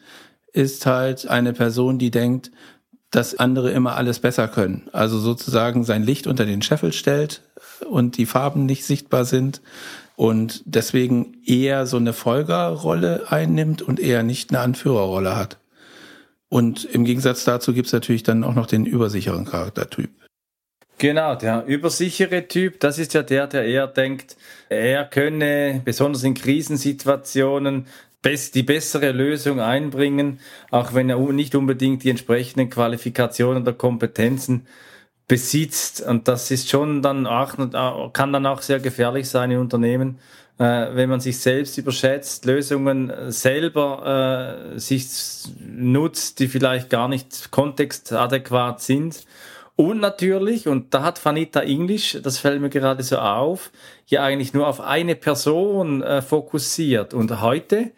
ist 0.52 0.86
halt 0.86 1.28
eine 1.28 1.54
Person, 1.54 1.98
die 1.98 2.12
denkt, 2.12 2.52
dass 3.10 3.40
andere 3.40 3.72
immer 3.72 3.96
alles 3.96 4.20
besser 4.20 4.50
können. 4.50 4.90
Also 4.92 5.18
sozusagen 5.18 5.86
sein 5.86 6.04
Licht 6.04 6.28
unter 6.28 6.46
den 6.46 6.62
Scheffel 6.62 6.92
stellt 6.92 7.42
und 7.90 8.18
die 8.18 8.26
Farben 8.26 8.66
nicht 8.66 8.86
sichtbar 8.86 9.24
sind 9.24 9.62
und 10.18 10.64
deswegen 10.66 11.38
eher 11.46 11.86
so 11.86 11.98
eine 11.98 12.12
Folgerrolle 12.12 13.32
einnimmt 13.32 13.82
und 13.82 14.00
eher 14.00 14.24
nicht 14.24 14.50
eine 14.50 14.60
Anführerrolle 14.60 15.38
hat. 15.38 15.58
Und 16.50 16.84
im 16.86 17.06
Gegensatz 17.06 17.46
dazu 17.46 17.74
gibt's 17.74 17.94
natürlich 17.94 18.24
dann 18.24 18.44
auch 18.44 18.56
noch 18.56 18.68
den 18.68 18.86
übersicheren 18.86 19.46
Charaktertyp. 19.46 20.10
Genau, 21.00 21.36
der 21.36 21.66
übersichere 21.66 22.48
Typ, 22.48 22.80
das 22.80 22.98
ist 22.98 23.14
ja 23.14 23.22
der, 23.22 23.46
der 23.46 23.66
eher 23.66 23.86
denkt, 23.86 24.36
er 24.68 25.06
könne 25.06 25.82
besonders 25.86 26.24
in 26.24 26.34
Krisensituationen 26.34 27.86
die 28.54 28.64
bessere 28.64 29.12
Lösung 29.12 29.62
einbringen, 29.62 30.40
auch 30.70 30.94
wenn 30.94 31.10
er 31.10 31.18
nicht 31.32 31.56
unbedingt 31.56 32.04
die 32.04 32.10
entsprechenden 32.10 32.70
Qualifikationen 32.70 33.62
oder 33.62 33.72
Kompetenzen 33.72 34.68
besitzt. 35.30 36.02
Und 36.02 36.28
das 36.28 36.52
ist 36.52 36.70
schon 36.70 37.02
dann 37.02 37.26
auch, 37.26 38.12
kann 38.12 38.34
dann 38.34 38.46
auch 38.46 38.62
sehr 38.62 38.80
gefährlich 38.80 39.30
sein 39.30 39.52
in 39.52 39.60
Unternehmen, 39.60 40.20
äh, 40.58 40.88
wenn 40.94 41.10
man 41.10 41.22
sich 41.22 41.38
selbst 41.40 41.78
überschätzt, 41.78 42.44
Lösungen 42.46 43.14
selber 43.32 44.74
äh, 44.76 44.80
sich 44.80 45.08
nutzt, 45.60 46.40
die 46.40 46.48
vielleicht 46.48 46.90
gar 46.90 47.08
nicht 47.08 47.52
kontextadäquat 47.52 48.82
sind 48.82 49.26
und 49.78 50.00
natürlich, 50.00 50.68
und 50.68 50.92
da 50.92 51.04
hat 51.04 51.24
Vanita 51.24 51.62
English, 51.62 52.18
das 52.24 52.40
fällt 52.40 52.60
mir 52.62 52.70
gerade 52.70 53.04
so 53.04 53.20
auf, 53.20 53.72
ja 54.08 54.24
eigentlich 54.24 54.52
nur 54.52 54.68
auf 54.68 54.82
eine 54.82 55.14
Person 55.16 56.02
äh, 56.02 56.24
fokussiert. 56.24 57.14
Und 57.14 57.42
heute 57.42 57.92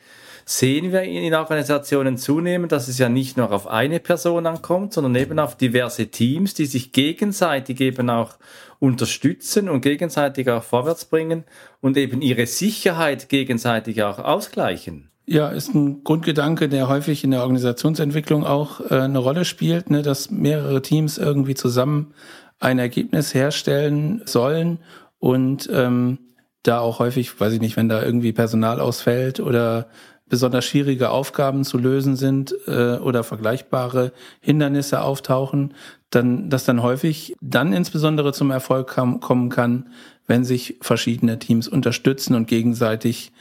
sehen 0.43 0.91
wir 0.91 1.03
in 1.03 1.33
Organisationen 1.33 2.17
zunehmend, 2.17 2.73
dass 2.73 2.89
es 2.89 2.97
ja 2.97 3.07
nicht 3.07 3.37
nur 3.37 3.49
auf 3.53 3.65
eine 3.65 4.01
Person 4.01 4.45
ankommt, 4.45 4.91
sondern 4.91 5.15
eben 5.15 5.39
auf 5.39 5.55
diverse 5.55 6.07
Teams, 6.07 6.53
die 6.53 6.65
sich 6.65 6.91
gegenseitig 6.91 7.79
eben 7.79 8.09
auch 8.09 8.35
unterstützen 8.79 9.69
und 9.69 9.79
gegenseitig 9.79 10.49
auch 10.49 10.63
vorwärts 10.63 11.05
bringen 11.05 11.45
und 11.79 11.95
eben 11.95 12.21
ihre 12.21 12.45
Sicherheit 12.45 13.29
gegenseitig 13.29 14.03
auch 14.03 14.19
ausgleichen. 14.19 15.08
Ja, 15.31 15.49
ist 15.49 15.75
ein 15.75 16.03
Grundgedanke, 16.03 16.69
der 16.69 16.87
häufig 16.87 17.23
in 17.23 17.29
der 17.29 17.41
Organisationsentwicklung 17.41 18.43
auch 18.43 18.81
äh, 18.89 18.95
eine 18.95 19.19
Rolle 19.19 19.45
spielt, 19.45 19.91
ne, 19.91 20.01
dass 20.01 20.31
mehrere 20.31 20.81
Teams 20.81 21.19
irgendwie 21.19 21.53
zusammen 21.53 22.15
ein 22.59 22.79
Ergebnis 22.79 23.35
herstellen 23.35 24.23
sollen 24.25 24.79
und 25.19 25.69
ähm, 25.71 26.17
da 26.63 26.79
auch 26.79 26.97
häufig, 26.97 27.39
weiß 27.39 27.53
ich 27.53 27.61
nicht, 27.61 27.77
wenn 27.77 27.89
da 27.89 28.01
irgendwie 28.01 28.33
Personal 28.33 28.79
ausfällt 28.79 29.39
oder 29.39 29.89
besonders 30.27 30.65
schwierige 30.65 31.11
Aufgaben 31.11 31.63
zu 31.63 31.77
lösen 31.77 32.15
sind 32.15 32.55
äh, 32.65 32.95
oder 32.95 33.23
vergleichbare 33.23 34.13
Hindernisse 34.39 35.03
auftauchen, 35.03 35.75
dann, 36.09 36.49
dass 36.49 36.65
dann 36.65 36.81
häufig 36.81 37.35
dann 37.39 37.71
insbesondere 37.71 38.33
zum 38.33 38.49
Erfolg 38.49 38.87
kam, 38.87 39.19
kommen 39.19 39.49
kann, 39.49 39.89
wenn 40.25 40.43
sich 40.43 40.79
verschiedene 40.81 41.37
Teams 41.37 41.67
unterstützen 41.67 42.33
und 42.33 42.47
gegenseitig 42.47 43.31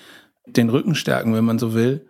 den 0.57 0.71
Rücken 0.71 0.95
stärken, 0.95 1.35
wenn 1.35 1.45
man 1.45 1.59
so 1.59 1.75
will, 1.75 2.07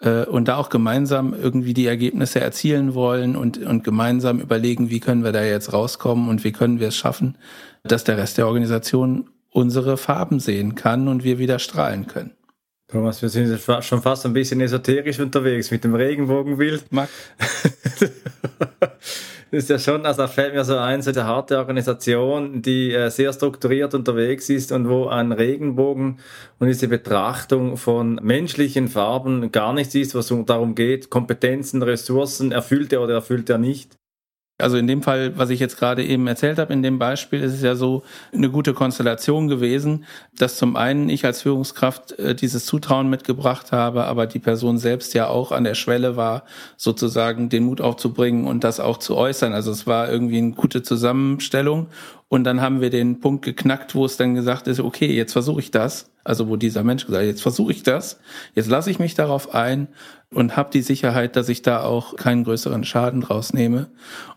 äh, 0.00 0.24
und 0.24 0.48
da 0.48 0.56
auch 0.56 0.68
gemeinsam 0.68 1.34
irgendwie 1.34 1.74
die 1.74 1.86
Ergebnisse 1.86 2.40
erzielen 2.40 2.94
wollen 2.94 3.36
und, 3.36 3.58
und 3.58 3.84
gemeinsam 3.84 4.40
überlegen, 4.40 4.90
wie 4.90 5.00
können 5.00 5.24
wir 5.24 5.32
da 5.32 5.42
jetzt 5.42 5.72
rauskommen 5.72 6.28
und 6.28 6.44
wie 6.44 6.52
können 6.52 6.80
wir 6.80 6.88
es 6.88 6.96
schaffen, 6.96 7.36
dass 7.84 8.04
der 8.04 8.18
Rest 8.18 8.38
der 8.38 8.46
Organisation 8.46 9.30
unsere 9.50 9.96
Farben 9.96 10.40
sehen 10.40 10.74
kann 10.74 11.08
und 11.08 11.24
wir 11.24 11.38
wieder 11.38 11.58
strahlen 11.58 12.06
können. 12.06 12.32
Thomas, 12.88 13.22
wir 13.22 13.28
sind 13.28 13.60
schon 13.60 14.02
fast 14.02 14.26
ein 14.26 14.32
bisschen 14.32 14.60
esoterisch 14.60 15.20
unterwegs 15.20 15.70
mit 15.70 15.84
dem 15.84 15.94
Regenbogenbild. 15.94 16.90
Max. 16.90 17.12
Das 19.50 19.64
ist 19.64 19.70
ja 19.70 19.80
schon, 19.80 20.06
also 20.06 20.22
da 20.22 20.28
fällt 20.28 20.54
mir 20.54 20.64
so 20.64 20.76
ein, 20.76 21.02
so 21.02 21.10
eine 21.10 21.24
harte 21.24 21.58
Organisation, 21.58 22.62
die 22.62 22.92
äh, 22.92 23.10
sehr 23.10 23.32
strukturiert 23.32 23.94
unterwegs 23.94 24.48
ist 24.48 24.70
und 24.70 24.88
wo 24.88 25.08
ein 25.08 25.32
Regenbogen 25.32 26.20
und 26.60 26.68
diese 26.68 26.86
Betrachtung 26.86 27.76
von 27.76 28.20
menschlichen 28.22 28.86
Farben 28.86 29.50
gar 29.50 29.72
nichts 29.72 29.96
ist, 29.96 30.14
was 30.14 30.32
darum 30.46 30.76
geht, 30.76 31.10
Kompetenzen, 31.10 31.82
Ressourcen, 31.82 32.52
erfüllt 32.52 32.92
er 32.92 33.02
oder 33.02 33.14
erfüllt 33.14 33.50
er 33.50 33.58
nicht. 33.58 33.99
Also 34.62 34.76
in 34.76 34.86
dem 34.86 35.02
Fall, 35.02 35.36
was 35.36 35.50
ich 35.50 35.60
jetzt 35.60 35.78
gerade 35.78 36.04
eben 36.04 36.26
erzählt 36.26 36.58
habe, 36.58 36.72
in 36.72 36.82
dem 36.82 36.98
Beispiel 36.98 37.40
ist 37.40 37.54
es 37.54 37.62
ja 37.62 37.74
so 37.74 38.02
eine 38.32 38.50
gute 38.50 38.74
Konstellation 38.74 39.48
gewesen, 39.48 40.04
dass 40.36 40.56
zum 40.56 40.76
einen 40.76 41.08
ich 41.08 41.24
als 41.24 41.42
Führungskraft 41.42 42.18
äh, 42.18 42.34
dieses 42.34 42.66
Zutrauen 42.66 43.10
mitgebracht 43.10 43.72
habe, 43.72 44.04
aber 44.04 44.26
die 44.26 44.38
Person 44.38 44.78
selbst 44.78 45.14
ja 45.14 45.28
auch 45.28 45.52
an 45.52 45.64
der 45.64 45.74
Schwelle 45.74 46.16
war, 46.16 46.44
sozusagen 46.76 47.48
den 47.48 47.64
Mut 47.64 47.80
aufzubringen 47.80 48.46
und 48.46 48.64
das 48.64 48.80
auch 48.80 48.98
zu 48.98 49.16
äußern. 49.16 49.52
Also 49.52 49.70
es 49.70 49.86
war 49.86 50.10
irgendwie 50.10 50.38
eine 50.38 50.52
gute 50.52 50.82
Zusammenstellung. 50.82 51.88
Und 52.28 52.44
dann 52.44 52.60
haben 52.60 52.80
wir 52.80 52.90
den 52.90 53.18
Punkt 53.18 53.44
geknackt, 53.44 53.96
wo 53.96 54.04
es 54.04 54.16
dann 54.16 54.36
gesagt 54.36 54.68
ist, 54.68 54.78
okay, 54.78 55.12
jetzt 55.12 55.32
versuche 55.32 55.60
ich 55.60 55.72
das. 55.72 56.10
Also 56.30 56.46
wo 56.46 56.54
dieser 56.54 56.84
Mensch 56.84 57.06
gesagt 57.06 57.22
hat, 57.22 57.28
jetzt 57.28 57.42
versuche 57.42 57.72
ich 57.72 57.82
das, 57.82 58.20
jetzt 58.54 58.70
lasse 58.70 58.88
ich 58.88 59.00
mich 59.00 59.14
darauf 59.14 59.52
ein 59.52 59.88
und 60.32 60.56
habe 60.56 60.70
die 60.72 60.80
Sicherheit, 60.80 61.34
dass 61.34 61.48
ich 61.48 61.62
da 61.62 61.82
auch 61.82 62.14
keinen 62.14 62.44
größeren 62.44 62.84
Schaden 62.84 63.20
draus 63.20 63.52
nehme. 63.52 63.88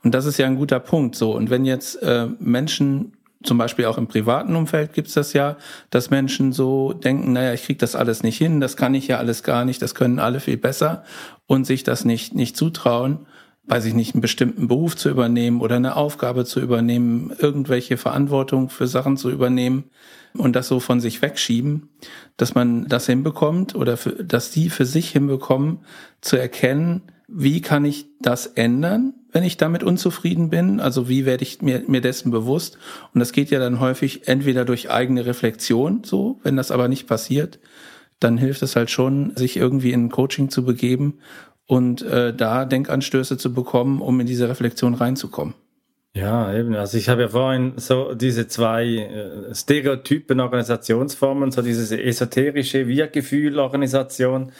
Und 0.03 0.15
das 0.15 0.25
ist 0.25 0.39
ja 0.39 0.47
ein 0.47 0.55
guter 0.55 0.79
Punkt 0.79 1.13
so. 1.13 1.35
Und 1.35 1.51
wenn 1.51 1.65
jetzt 1.65 2.01
äh, 2.01 2.29
Menschen 2.39 3.13
zum 3.43 3.59
Beispiel 3.59 3.85
auch 3.85 3.99
im 3.99 4.07
privaten 4.07 4.55
Umfeld 4.55 4.93
gibt's 4.93 5.13
das 5.13 5.33
ja, 5.33 5.55
dass 5.91 6.09
Menschen 6.09 6.51
so 6.51 6.93
denken, 6.93 7.33
naja, 7.33 7.53
ich 7.53 7.63
krieg 7.63 7.77
das 7.77 7.95
alles 7.95 8.23
nicht 8.23 8.39
hin, 8.39 8.59
das 8.59 8.75
kann 8.75 8.95
ich 8.95 9.07
ja 9.07 9.19
alles 9.19 9.43
gar 9.43 9.63
nicht, 9.63 9.79
das 9.79 9.93
können 9.93 10.17
alle 10.17 10.39
viel 10.39 10.57
besser 10.57 11.03
und 11.45 11.67
sich 11.67 11.83
das 11.83 12.05
nicht, 12.05 12.33
nicht 12.33 12.57
zutrauen, 12.57 13.27
weiß 13.65 13.85
ich 13.85 13.93
nicht, 13.93 14.15
einen 14.15 14.21
bestimmten 14.21 14.67
Beruf 14.67 14.95
zu 14.95 15.11
übernehmen 15.11 15.61
oder 15.61 15.75
eine 15.75 15.95
Aufgabe 15.95 16.43
zu 16.43 16.59
übernehmen, 16.59 17.35
irgendwelche 17.37 17.97
Verantwortung 17.97 18.69
für 18.69 18.87
Sachen 18.87 19.15
zu 19.15 19.29
übernehmen 19.29 19.91
und 20.37 20.55
das 20.55 20.67
so 20.67 20.79
von 20.79 20.99
sich 20.99 21.21
wegschieben, 21.21 21.89
dass 22.37 22.55
man 22.55 22.87
das 22.87 23.05
hinbekommt 23.05 23.75
oder 23.75 23.97
für, 23.97 24.23
dass 24.23 24.51
die 24.51 24.69
für 24.69 24.85
sich 24.85 25.11
hinbekommen, 25.11 25.79
zu 26.21 26.37
erkennen, 26.37 27.03
wie 27.27 27.61
kann 27.61 27.85
ich 27.85 28.07
das 28.19 28.45
ändern, 28.47 29.13
wenn 29.31 29.43
ich 29.43 29.57
damit 29.57 29.83
unzufrieden 29.83 30.49
bin? 30.49 30.79
Also 30.79 31.09
wie 31.09 31.25
werde 31.25 31.43
ich 31.43 31.61
mir, 31.61 31.83
mir 31.87 32.01
dessen 32.01 32.31
bewusst? 32.31 32.77
Und 33.13 33.19
das 33.19 33.31
geht 33.31 33.49
ja 33.49 33.59
dann 33.59 33.79
häufig 33.79 34.27
entweder 34.27 34.65
durch 34.65 34.91
eigene 34.91 35.25
Reflexion, 35.25 36.03
so, 36.03 36.39
wenn 36.43 36.55
das 36.55 36.71
aber 36.71 36.87
nicht 36.87 37.07
passiert, 37.07 37.59
dann 38.19 38.37
hilft 38.37 38.61
es 38.61 38.75
halt 38.75 38.91
schon, 38.91 39.35
sich 39.35 39.57
irgendwie 39.57 39.91
in 39.91 40.09
Coaching 40.09 40.49
zu 40.49 40.63
begeben 40.63 41.19
und 41.65 42.01
äh, 42.03 42.33
da 42.35 42.65
Denkanstöße 42.65 43.37
zu 43.37 43.53
bekommen, 43.53 44.01
um 44.01 44.19
in 44.19 44.27
diese 44.27 44.49
Reflexion 44.49 44.93
reinzukommen. 44.93 45.55
Ja, 46.15 46.53
eben. 46.53 46.75
Also 46.75 46.99
ich 46.99 47.09
habe 47.09 47.23
ja 47.23 47.27
vorhin 47.29 47.73
so 47.77 48.13
diese 48.13 48.47
zwei 48.47 48.85
äh, 48.85 49.55
Stereotypen 49.55 50.39
Organisationsformen, 50.39 51.49
so 51.51 51.63
diese 51.63 51.99
esoterische 51.99 52.87
Wir-Gefühl-Organisation, 52.87 54.51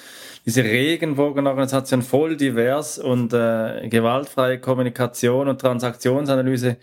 diese 0.47 0.63
Regenbogen-Organisation 0.63 2.01
voll 2.01 2.37
divers 2.37 2.97
und 2.97 3.33
äh, 3.33 3.87
gewaltfreie 3.87 4.59
Kommunikation 4.59 5.47
und 5.47 5.61
Transaktionsanalyse 5.61 6.77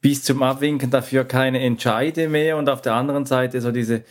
bis 0.00 0.22
zum 0.22 0.44
Abwinken 0.44 0.90
dafür 0.90 1.24
keine 1.24 1.58
Entscheide 1.60 2.28
mehr 2.28 2.56
und 2.58 2.70
auf 2.70 2.80
der 2.80 2.94
anderen 2.94 3.26
Seite 3.26 3.60
so 3.60 3.72
diese 3.72 4.04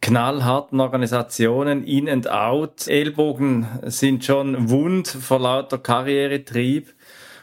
knallharten 0.00 0.80
Organisationen, 0.80 1.84
in 1.84 2.08
and 2.08 2.30
out, 2.30 2.88
Ellbogen 2.88 3.66
sind 3.84 4.24
schon 4.24 4.70
wund 4.70 5.08
vor 5.08 5.40
lauter 5.40 5.76
Karrieretrieb 5.76 6.94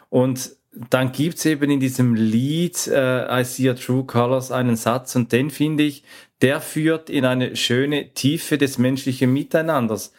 und 0.09 0.54
dann 0.89 1.11
gibt's 1.11 1.45
eben 1.45 1.71
in 1.71 1.79
diesem 1.79 2.15
Lied 2.15 2.87
äh, 2.87 3.41
I 3.41 3.43
See 3.43 3.69
Your 3.69 3.75
True 3.75 4.03
Colors 4.05 4.51
einen 4.51 4.75
Satz 4.75 5.15
und 5.15 5.31
den 5.31 5.49
finde 5.49 5.83
ich, 5.83 6.03
der 6.41 6.61
führt 6.61 7.09
in 7.09 7.25
eine 7.25 7.55
schöne 7.55 8.13
Tiefe 8.13 8.57
des 8.57 8.77
menschlichen 8.77 9.31
Miteinanders. 9.31 10.11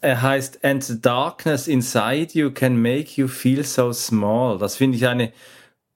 Er 0.00 0.22
heißt 0.22 0.64
And 0.64 0.82
the 0.82 1.00
darkness 1.00 1.68
inside 1.68 2.28
you 2.32 2.50
can 2.50 2.80
make 2.80 3.20
you 3.20 3.28
feel 3.28 3.64
so 3.64 3.92
small. 3.92 4.58
Das 4.58 4.76
finde 4.76 4.96
ich 4.96 5.06
eine 5.06 5.32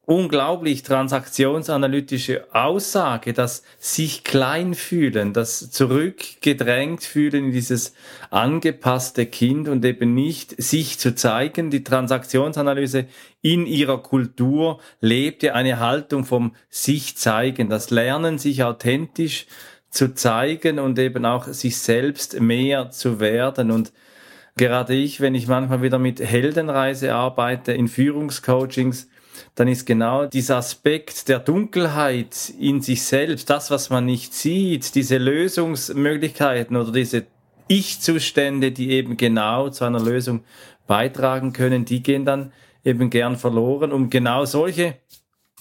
unglaublich 0.09 0.85
transaktionsanalytische 0.85 2.47
Aussage, 2.55 3.35
dass 3.35 3.63
sich 3.79 4.25
klein 4.25 4.73
fühlen, 4.73 5.35
das 5.35 5.71
zurückgedrängt 5.71 7.05
fühlen 7.05 7.45
in 7.45 7.53
dieses 7.53 7.93
angepasste 8.31 9.27
Kind 9.27 9.69
und 9.69 9.85
eben 9.85 10.15
nicht 10.15 10.63
sich 10.63 10.99
zu 10.99 11.15
zeigen. 11.15 11.69
Die 11.69 11.85
Transaktionsanalyse 11.85 13.05
in 13.43 13.67
ihrer 13.67 14.03
Kultur 14.03 14.81
lebt 15.03 15.43
ja 15.43 15.53
eine 15.53 15.79
Haltung 15.79 16.25
vom 16.25 16.55
sich 16.71 17.19
zeigen, 17.19 17.69
das 17.69 17.91
Lernen, 17.91 18.39
sich 18.39 18.65
authentisch 18.65 19.45
zu 19.91 20.15
zeigen 20.15 20.79
und 20.79 20.99
eben 20.99 21.27
auch 21.27 21.49
sich 21.49 21.77
selbst 21.77 22.41
mehr 22.41 22.91
zu 22.91 23.21
werden 23.21 23.71
und 23.71 23.93
Gerade 24.57 24.93
ich, 24.93 25.21
wenn 25.21 25.37
ich 25.37 25.47
manchmal 25.47 25.83
wieder 25.83 26.01
mit 26.01 26.19
Heldenreise 26.19 27.15
arbeite, 27.15 27.71
in 27.71 27.87
Führungscoachings, 27.87 29.09
dann 29.55 29.69
ist 29.69 29.87
genau 29.87 30.27
dieser 30.27 30.57
Aspekt 30.57 31.29
der 31.29 31.39
Dunkelheit 31.39 32.53
in 32.59 32.81
sich 32.81 33.03
selbst, 33.03 33.51
das, 33.51 33.71
was 33.71 33.91
man 33.91 34.07
nicht 34.07 34.35
sieht, 34.35 34.95
diese 34.95 35.19
Lösungsmöglichkeiten 35.19 36.77
oder 36.77 36.93
diese 36.93 37.27
Ich-Zustände, 37.69 38.73
die 38.73 38.91
eben 38.91 39.17
genau 39.17 39.69
zu 39.71 39.85
einer 39.85 40.01
Lösung 40.01 40.45
beitragen 40.87 41.53
können, 41.53 41.85
die 41.85 42.03
gehen 42.03 42.25
dann 42.25 42.53
eben 42.85 43.11
gern 43.11 43.37
verloren, 43.37 43.93
um 43.93 44.11
genau 44.11 44.45
solche 44.45 44.97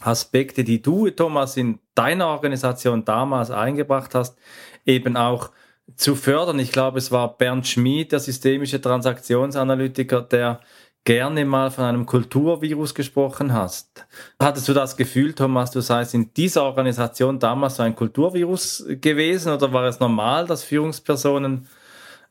Aspekte, 0.02 0.64
die 0.64 0.82
du, 0.82 1.10
Thomas, 1.10 1.58
in 1.58 1.80
deiner 1.96 2.28
Organisation 2.28 3.04
damals 3.04 3.52
eingebracht 3.52 4.14
hast, 4.16 4.38
eben 4.86 5.18
auch 5.18 5.52
zu 5.96 6.16
fördern. 6.16 6.60
Ich 6.60 6.72
glaube, 6.72 7.00
es 7.00 7.12
war 7.12 7.38
Bernd 7.38 7.68
Schmid, 7.68 8.12
der 8.12 8.20
systemische 8.20 8.82
Transaktionsanalytiker, 8.82 10.22
der 10.22 10.60
gerne 11.08 11.46
mal 11.46 11.72
von 11.72 11.86
einem 11.86 12.06
Kulturvirus 12.06 12.94
gesprochen 12.94 13.54
hast. 13.54 14.06
Hattest 14.42 14.68
du 14.68 14.74
das 14.74 14.98
Gefühl, 14.98 15.32
Thomas, 15.32 15.72
du 15.72 15.80
seist 15.80 16.14
in 16.14 16.34
dieser 16.34 16.64
Organisation 16.64 17.40
damals 17.40 17.78
so 17.78 17.84
ein 17.84 17.96
Kulturvirus 17.96 18.86
gewesen 19.00 19.54
oder 19.54 19.72
war 19.72 19.86
es 19.86 20.02
normal, 20.02 20.46
dass 20.48 20.66
Führungspersonen 20.66 21.66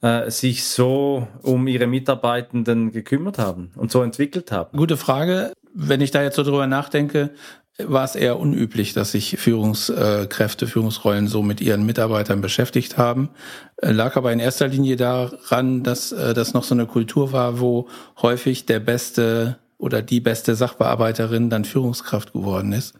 äh, 0.02 0.30
sich 0.30 0.62
so 0.62 1.26
um 1.40 1.66
ihre 1.68 1.86
Mitarbeitenden 1.86 2.92
gekümmert 2.92 3.38
haben 3.38 3.70
und 3.76 3.90
so 3.90 4.02
entwickelt 4.02 4.52
haben? 4.52 4.76
Gute 4.76 4.98
Frage. 4.98 5.54
Wenn 5.72 6.02
ich 6.02 6.10
da 6.10 6.22
jetzt 6.22 6.36
so 6.36 6.42
drüber 6.42 6.66
nachdenke, 6.66 7.30
war 7.78 8.04
es 8.04 8.14
eher 8.14 8.38
unüblich, 8.38 8.94
dass 8.94 9.12
sich 9.12 9.36
Führungskräfte, 9.38 10.66
Führungsrollen 10.66 11.28
so 11.28 11.42
mit 11.42 11.60
ihren 11.60 11.84
Mitarbeitern 11.84 12.40
beschäftigt 12.40 12.96
haben. 12.96 13.28
Äh, 13.76 13.92
lag 13.92 14.16
aber 14.16 14.32
in 14.32 14.40
erster 14.40 14.68
Linie 14.68 14.96
daran, 14.96 15.82
dass 15.82 16.12
äh, 16.12 16.32
das 16.32 16.54
noch 16.54 16.64
so 16.64 16.74
eine 16.74 16.86
Kultur 16.86 17.32
war, 17.32 17.60
wo 17.60 17.88
häufig 18.22 18.66
der 18.66 18.80
beste 18.80 19.58
oder 19.78 20.00
die 20.00 20.20
beste 20.20 20.54
Sachbearbeiterin 20.54 21.50
dann 21.50 21.66
Führungskraft 21.66 22.32
geworden 22.32 22.72
ist 22.72 22.94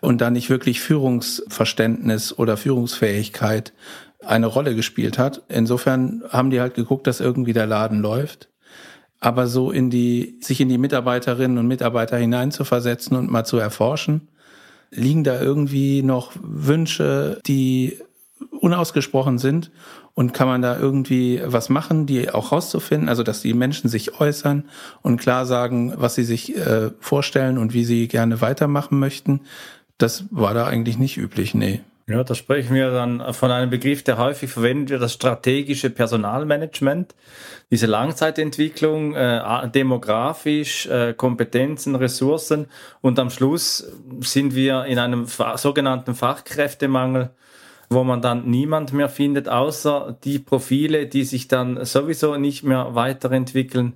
und 0.00 0.22
da 0.22 0.30
nicht 0.30 0.48
wirklich 0.48 0.80
Führungsverständnis 0.80 2.38
oder 2.38 2.56
Führungsfähigkeit 2.56 3.74
eine 4.24 4.46
Rolle 4.46 4.74
gespielt 4.74 5.18
hat. 5.18 5.42
Insofern 5.48 6.22
haben 6.30 6.48
die 6.48 6.60
halt 6.60 6.74
geguckt, 6.74 7.06
dass 7.06 7.20
irgendwie 7.20 7.52
der 7.52 7.66
Laden 7.66 8.00
läuft 8.00 8.48
aber 9.22 9.46
so 9.46 9.70
in 9.70 9.88
die, 9.88 10.36
sich 10.40 10.60
in 10.60 10.68
die 10.68 10.78
Mitarbeiterinnen 10.78 11.56
und 11.56 11.68
Mitarbeiter 11.68 12.16
hineinzuversetzen 12.16 13.16
und 13.16 13.30
mal 13.30 13.44
zu 13.44 13.56
erforschen, 13.56 14.28
liegen 14.90 15.22
da 15.22 15.40
irgendwie 15.40 16.02
noch 16.02 16.32
Wünsche, 16.42 17.40
die 17.46 17.98
unausgesprochen 18.50 19.38
sind 19.38 19.70
und 20.14 20.34
kann 20.34 20.48
man 20.48 20.60
da 20.60 20.76
irgendwie 20.76 21.40
was 21.44 21.68
machen, 21.68 22.04
die 22.06 22.30
auch 22.30 22.50
rauszufinden, 22.50 23.08
also 23.08 23.22
dass 23.22 23.40
die 23.40 23.54
Menschen 23.54 23.88
sich 23.88 24.20
äußern 24.20 24.64
und 25.02 25.18
klar 25.18 25.46
sagen, 25.46 25.94
was 25.96 26.16
sie 26.16 26.24
sich 26.24 26.56
äh, 26.56 26.90
vorstellen 26.98 27.58
und 27.58 27.72
wie 27.72 27.84
sie 27.84 28.08
gerne 28.08 28.40
weitermachen 28.40 28.98
möchten. 28.98 29.42
Das 29.98 30.24
war 30.32 30.52
da 30.52 30.66
eigentlich 30.66 30.98
nicht 30.98 31.16
üblich, 31.16 31.54
nee. 31.54 31.80
Ja, 32.12 32.22
da 32.22 32.34
sprechen 32.34 32.74
wir 32.74 32.90
dann 32.90 33.32
von 33.32 33.50
einem 33.50 33.70
Begriff, 33.70 34.02
der 34.02 34.18
häufig 34.18 34.50
verwendet 34.50 34.90
wird, 34.90 35.00
das 35.00 35.14
strategische 35.14 35.88
Personalmanagement. 35.88 37.14
Diese 37.70 37.86
Langzeitentwicklung, 37.86 39.14
äh, 39.14 39.70
demografisch, 39.70 40.86
äh, 40.88 41.14
Kompetenzen, 41.14 41.94
Ressourcen 41.94 42.66
und 43.00 43.18
am 43.18 43.30
Schluss 43.30 43.90
sind 44.20 44.54
wir 44.54 44.84
in 44.84 44.98
einem 44.98 45.24
sogenannten 45.56 46.14
Fachkräftemangel, 46.14 47.30
wo 47.88 48.04
man 48.04 48.20
dann 48.20 48.44
niemand 48.44 48.92
mehr 48.92 49.08
findet, 49.08 49.48
außer 49.48 50.18
die 50.22 50.38
Profile, 50.38 51.06
die 51.06 51.24
sich 51.24 51.48
dann 51.48 51.82
sowieso 51.82 52.36
nicht 52.36 52.62
mehr 52.62 52.94
weiterentwickeln 52.94 53.94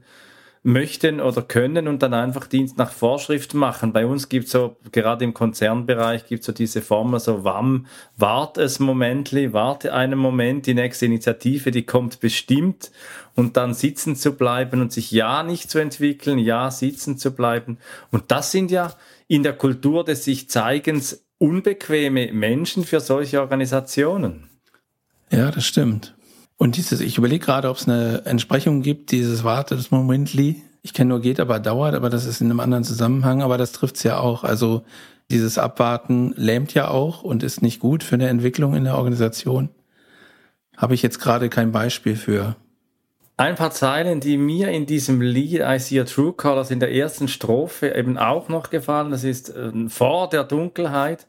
möchten 0.62 1.20
oder 1.20 1.42
können 1.42 1.86
und 1.86 2.02
dann 2.02 2.12
einfach 2.12 2.46
Dienst 2.46 2.76
nach 2.76 2.90
Vorschrift 2.90 3.54
machen. 3.54 3.92
Bei 3.92 4.04
uns 4.04 4.28
gibt 4.28 4.48
so, 4.48 4.76
gerade 4.90 5.24
im 5.24 5.32
Konzernbereich, 5.32 6.26
gibt 6.26 6.42
so 6.42 6.52
diese 6.52 6.82
Formel 6.82 7.20
so 7.20 7.44
WAM, 7.44 7.86
wart 8.16 8.58
es 8.58 8.80
Momentli, 8.80 9.52
warte 9.52 9.94
einen 9.94 10.18
Moment, 10.18 10.66
die 10.66 10.74
nächste 10.74 11.06
Initiative, 11.06 11.70
die 11.70 11.86
kommt 11.86 12.20
bestimmt 12.20 12.90
und 13.34 13.56
dann 13.56 13.74
sitzen 13.74 14.16
zu 14.16 14.32
bleiben 14.32 14.80
und 14.80 14.92
sich 14.92 15.10
ja 15.12 15.42
nicht 15.42 15.70
zu 15.70 15.78
entwickeln, 15.78 16.38
ja 16.38 16.70
sitzen 16.70 17.16
zu 17.16 17.34
bleiben. 17.34 17.78
Und 18.10 18.24
das 18.32 18.50
sind 18.50 18.70
ja 18.70 18.92
in 19.28 19.42
der 19.42 19.52
Kultur 19.52 20.04
des 20.04 20.24
sich 20.24 20.50
Zeigens 20.50 21.24
unbequeme 21.38 22.32
Menschen 22.32 22.84
für 22.84 23.00
solche 23.00 23.40
Organisationen. 23.40 24.48
Ja, 25.30 25.50
das 25.50 25.66
stimmt. 25.66 26.15
Und 26.56 26.76
dieses, 26.76 27.00
ich 27.00 27.18
überlege 27.18 27.44
gerade, 27.44 27.68
ob 27.68 27.76
es 27.76 27.88
eine 27.88 28.22
Entsprechung 28.24 28.82
gibt, 28.82 29.10
dieses 29.10 29.44
Warte 29.44 29.76
des 29.76 29.90
Momentli. 29.90 30.62
Ich 30.82 30.94
kenne 30.94 31.10
nur 31.10 31.20
geht, 31.20 31.40
aber 31.40 31.58
dauert, 31.58 31.94
aber 31.94 32.10
das 32.10 32.24
ist 32.24 32.40
in 32.40 32.46
einem 32.46 32.60
anderen 32.60 32.84
Zusammenhang, 32.84 33.42
aber 33.42 33.58
das 33.58 33.72
trifft's 33.72 34.02
ja 34.04 34.18
auch. 34.18 34.44
Also 34.44 34.84
dieses 35.30 35.58
Abwarten 35.58 36.32
lähmt 36.36 36.72
ja 36.74 36.88
auch 36.88 37.22
und 37.22 37.42
ist 37.42 37.60
nicht 37.60 37.80
gut 37.80 38.04
für 38.04 38.14
eine 38.14 38.28
Entwicklung 38.28 38.74
in 38.74 38.84
der 38.84 38.96
Organisation. 38.96 39.70
Habe 40.76 40.94
ich 40.94 41.02
jetzt 41.02 41.18
gerade 41.18 41.48
kein 41.48 41.72
Beispiel 41.72 42.16
für. 42.16 42.56
Ein 43.38 43.56
paar 43.56 43.70
Zeilen, 43.70 44.20
die 44.20 44.38
mir 44.38 44.70
in 44.70 44.86
diesem 44.86 45.20
Lied 45.20 45.60
I 45.60 45.78
See 45.78 46.00
a 46.00 46.04
True 46.04 46.32
Colors 46.32 46.70
in 46.70 46.80
der 46.80 46.94
ersten 46.94 47.28
Strophe 47.28 47.94
eben 47.94 48.16
auch 48.16 48.48
noch 48.48 48.70
gefallen. 48.70 49.10
Das 49.10 49.24
ist 49.24 49.50
äh, 49.50 49.88
vor 49.88 50.30
der 50.30 50.44
Dunkelheit. 50.44 51.26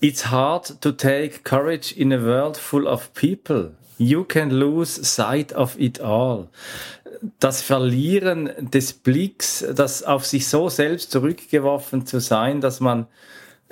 It's 0.00 0.30
hard 0.30 0.80
to 0.80 0.92
take 0.92 1.40
courage 1.44 1.94
in 1.94 2.12
a 2.12 2.22
world 2.22 2.56
full 2.56 2.86
of 2.86 3.12
people. 3.12 3.72
You 3.96 4.24
can 4.24 4.50
lose 4.50 5.04
sight 5.04 5.54
of 5.54 5.78
it 5.78 6.00
all. 6.00 6.48
Das 7.38 7.62
Verlieren 7.62 8.50
des 8.58 8.92
Blicks, 8.92 9.64
das 9.74 10.02
auf 10.02 10.26
sich 10.26 10.48
so 10.48 10.68
selbst 10.68 11.10
zurückgeworfen 11.10 12.06
zu 12.06 12.20
sein, 12.20 12.60
dass 12.60 12.80
man 12.80 13.06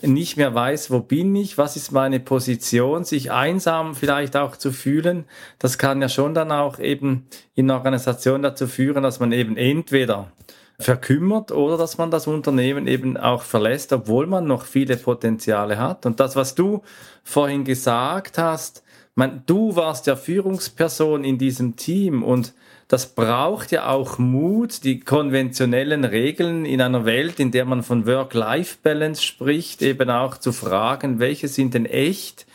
nicht 0.00 0.37
mehr 0.37 0.55
weiß, 0.55 0.91
wo 0.91 1.00
bin 1.00 1.35
ich, 1.37 1.59
was 1.59 1.76
ist 1.76 1.93
meine 1.93 2.19
Position, 2.19 3.05
sich 3.05 3.31
einsam 3.31 3.95
vielleicht 3.95 4.37
auch 4.37 4.57
zu 4.57 4.73
fühlen, 4.73 5.25
das 5.59 5.79
kann 5.79 6.00
ja 6.00 6.09
schon 6.09 6.35
dann 6.35 6.50
auch 6.50 6.79
eben 6.79 7.26
in 7.55 7.71
einer 7.71 7.79
Organisation 7.79 8.43
dazu 8.43 8.67
führen, 8.67 9.02
dass 9.02 9.21
man 9.21 9.33
eben 9.33 9.57
entweder 9.57 10.33
verkümmert 10.79 11.52
oder 11.52 11.76
dass 11.76 11.99
man 11.99 12.11
das 12.11 12.26
Unternehmen 12.26 12.87
eben 12.87 13.17
auch 13.17 13.43
verlässt, 13.43 13.93
obwohl 13.93 14.26
man 14.26 14.47
noch 14.47 14.64
viele 14.64 14.97
Potenziale 14.97 15.79
hat. 15.79 16.07
Und 16.07 16.19
das, 16.19 16.35
was 16.35 16.55
du 16.55 16.83
vorhin 17.23 17.64
gesagt 17.64 18.38
hast, 18.38 18.82
man, 19.14 19.42
du 19.47 19.76
warst 19.76 20.07
ja 20.07 20.16
Führungsperson 20.16 21.25
in 21.25 21.38
diesem 21.38 21.76
Team 21.76 22.23
und 22.23 22.54
das 22.88 23.14
braucht 23.14 23.73
ja 23.73 23.88
auch 23.88 24.19
Mut, 24.19 24.85
die 24.85 25.00
konventionellen 25.00 26.04
Regeln 26.04 26.66
in 26.66 26.81
einer 26.81 27.04
Welt, 27.04 27.40
in 27.40 27.50
der 27.50 27.64
man 27.64 27.83
von 27.83 28.07
Work-Life-Balance 28.07 29.23
spricht, 29.23 29.83
eben 29.83 30.11
auch 30.11 30.37
zu 30.37 30.52
fragen, 30.52 31.19
welche 31.19 31.49
sind 31.49 31.75
denn 31.75 31.87
echt 31.87 32.47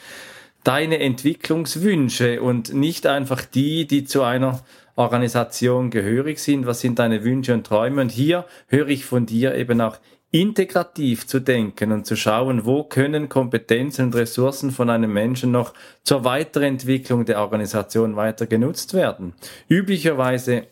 deine 0.64 1.00
Entwicklungswünsche 1.00 2.42
und 2.42 2.74
nicht 2.74 3.08
einfach 3.08 3.46
die, 3.46 3.88
die 3.88 4.04
zu 4.04 4.22
einer 4.24 4.62
Organisation 4.96 5.92
gehörig 5.92 6.40
sind. 6.40 6.66
Was 6.66 6.82
sind 6.82 7.00
deine 7.00 7.24
Wünsche 7.24 7.54
und 7.54 7.66
Träume? 7.66 8.02
Und 8.02 8.12
hier 8.12 8.46
höre 8.68 8.90
ich 8.90 9.06
von 9.06 9.26
dir 9.26 9.56
eben 9.56 9.80
auch 9.80 9.98
integrativ 10.42 11.26
zu 11.26 11.40
denken 11.40 11.92
und 11.92 12.06
zu 12.06 12.16
schauen, 12.16 12.66
wo 12.66 12.84
können 12.84 13.30
Kompetenzen 13.30 14.06
und 14.06 14.16
Ressourcen 14.16 14.72
von 14.72 14.90
einem 14.90 15.12
Menschen 15.12 15.52
noch 15.52 15.74
zur 16.04 16.24
Weiterentwicklung 16.24 17.26
der 17.26 17.40
Organisation 17.40 18.16
weiter 18.16 18.46
genutzt 18.46 18.94
werden. 18.94 19.34
Üblicherweise 19.68 20.68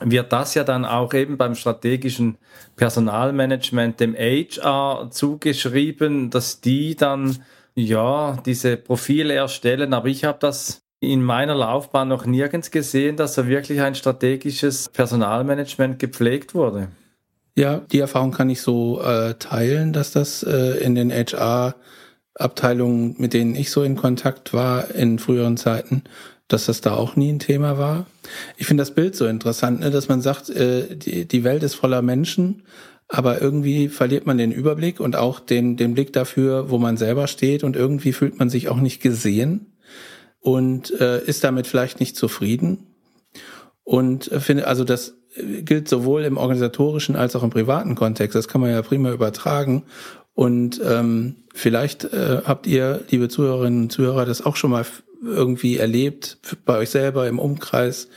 wird 0.00 0.32
das 0.32 0.54
ja 0.54 0.64
dann 0.64 0.84
auch 0.84 1.14
eben 1.14 1.36
beim 1.36 1.54
strategischen 1.54 2.38
Personalmanagement 2.76 4.00
dem 4.00 4.14
HR 4.14 5.08
zugeschrieben, 5.10 6.30
dass 6.30 6.60
die 6.60 6.96
dann 6.96 7.44
ja 7.74 8.36
diese 8.44 8.76
Profile 8.76 9.34
erstellen. 9.34 9.94
Aber 9.94 10.08
ich 10.08 10.24
habe 10.24 10.38
das 10.40 10.82
in 11.00 11.22
meiner 11.22 11.54
Laufbahn 11.54 12.08
noch 12.08 12.26
nirgends 12.26 12.70
gesehen, 12.70 13.16
dass 13.16 13.34
da 13.34 13.46
wirklich 13.46 13.80
ein 13.80 13.94
strategisches 13.94 14.88
Personalmanagement 14.88 15.98
gepflegt 15.98 16.54
wurde. 16.54 16.88
Ja, 17.58 17.78
die 17.90 18.00
Erfahrung 18.00 18.32
kann 18.32 18.50
ich 18.50 18.60
so 18.60 19.00
äh, 19.00 19.34
teilen, 19.34 19.94
dass 19.94 20.12
das 20.12 20.42
äh, 20.42 20.76
in 20.84 20.94
den 20.94 21.10
HR-Abteilungen, 21.10 23.14
mit 23.18 23.32
denen 23.32 23.54
ich 23.54 23.70
so 23.70 23.82
in 23.82 23.96
Kontakt 23.96 24.52
war 24.52 24.94
in 24.94 25.18
früheren 25.18 25.56
Zeiten, 25.56 26.04
dass 26.48 26.66
das 26.66 26.82
da 26.82 26.94
auch 26.94 27.16
nie 27.16 27.32
ein 27.32 27.38
Thema 27.38 27.78
war. 27.78 28.04
Ich 28.58 28.66
finde 28.66 28.82
das 28.82 28.94
Bild 28.94 29.16
so 29.16 29.26
interessant, 29.26 29.80
ne, 29.80 29.90
dass 29.90 30.08
man 30.08 30.20
sagt, 30.20 30.50
äh, 30.50 30.96
die, 30.96 31.24
die 31.24 31.44
Welt 31.44 31.62
ist 31.62 31.76
voller 31.76 32.02
Menschen, 32.02 32.62
aber 33.08 33.40
irgendwie 33.40 33.88
verliert 33.88 34.26
man 34.26 34.36
den 34.36 34.52
Überblick 34.52 35.00
und 35.00 35.16
auch 35.16 35.40
den, 35.40 35.78
den 35.78 35.94
Blick 35.94 36.12
dafür, 36.12 36.68
wo 36.68 36.76
man 36.76 36.98
selber 36.98 37.26
steht 37.26 37.64
und 37.64 37.74
irgendwie 37.74 38.12
fühlt 38.12 38.38
man 38.38 38.50
sich 38.50 38.68
auch 38.68 38.80
nicht 38.80 39.00
gesehen 39.00 39.78
und 40.40 40.90
äh, 41.00 41.24
ist 41.24 41.42
damit 41.42 41.66
vielleicht 41.66 42.00
nicht 42.00 42.16
zufrieden. 42.16 42.88
Und 43.82 44.30
äh, 44.30 44.40
finde, 44.40 44.66
also 44.66 44.84
das 44.84 45.14
gilt 45.64 45.88
sowohl 45.88 46.24
im 46.24 46.36
organisatorischen 46.36 47.16
als 47.16 47.36
auch 47.36 47.42
im 47.42 47.50
privaten 47.50 47.94
Kontext. 47.94 48.34
Das 48.34 48.48
kann 48.48 48.60
man 48.60 48.70
ja 48.70 48.82
prima 48.82 49.12
übertragen. 49.12 49.84
Und 50.34 50.80
ähm, 50.84 51.36
vielleicht 51.54 52.04
äh, 52.04 52.42
habt 52.44 52.66
ihr, 52.66 53.00
liebe 53.10 53.28
Zuhörerinnen 53.28 53.84
und 53.84 53.92
Zuhörer, 53.92 54.26
das 54.26 54.44
auch 54.44 54.56
schon 54.56 54.70
mal 54.70 54.84
irgendwie 55.22 55.78
erlebt 55.78 56.38
bei 56.64 56.78
euch 56.78 56.90
selber 56.90 57.26
im 57.26 57.38
Umkreis, 57.38 58.08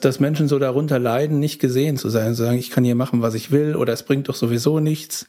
dass 0.00 0.20
Menschen 0.20 0.48
so 0.48 0.58
darunter 0.58 0.98
leiden, 0.98 1.38
nicht 1.38 1.60
gesehen 1.60 1.96
zu 1.96 2.08
sein, 2.08 2.34
zu 2.34 2.44
sagen, 2.44 2.58
ich 2.58 2.70
kann 2.70 2.84
hier 2.84 2.94
machen, 2.94 3.22
was 3.22 3.34
ich 3.34 3.50
will, 3.50 3.76
oder 3.76 3.92
es 3.92 4.02
bringt 4.02 4.28
doch 4.28 4.34
sowieso 4.34 4.80
nichts. 4.80 5.28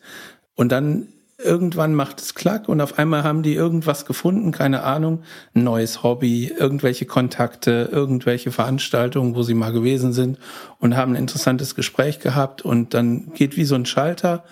Und 0.56 0.72
dann 0.72 1.08
irgendwann 1.42 1.96
macht 1.96 2.20
es 2.20 2.36
klack 2.36 2.68
und 2.68 2.82
auf 2.82 3.00
einmal 3.00 3.24
haben 3.24 3.44
die 3.44 3.54
irgendwas 3.54 4.06
gefunden, 4.06 4.52
keine 4.52 4.84
Ahnung, 4.84 5.24
ein 5.56 5.64
neues 5.64 6.04
Hobby, 6.04 6.48
irgendwelche 6.48 7.06
Kontakte, 7.06 7.90
irgendwelche 7.92 8.52
Veranstaltungen, 8.52 9.36
wo 9.36 9.44
sie 9.44 9.54
mal 9.54 9.72
gewesen 9.72 10.12
sind 10.12 10.38
und 10.80 10.98
haben 10.98 11.14
ein 11.14 11.18
interessantes 11.18 11.76
Gespräch 11.76 12.20
gehabt 12.20 12.62
und 12.62 12.94
dann 12.94 13.34
geht 13.34 13.56
wie 13.56 13.66
so 13.66 13.76
ein 13.76 13.86
Schalter 13.86 14.44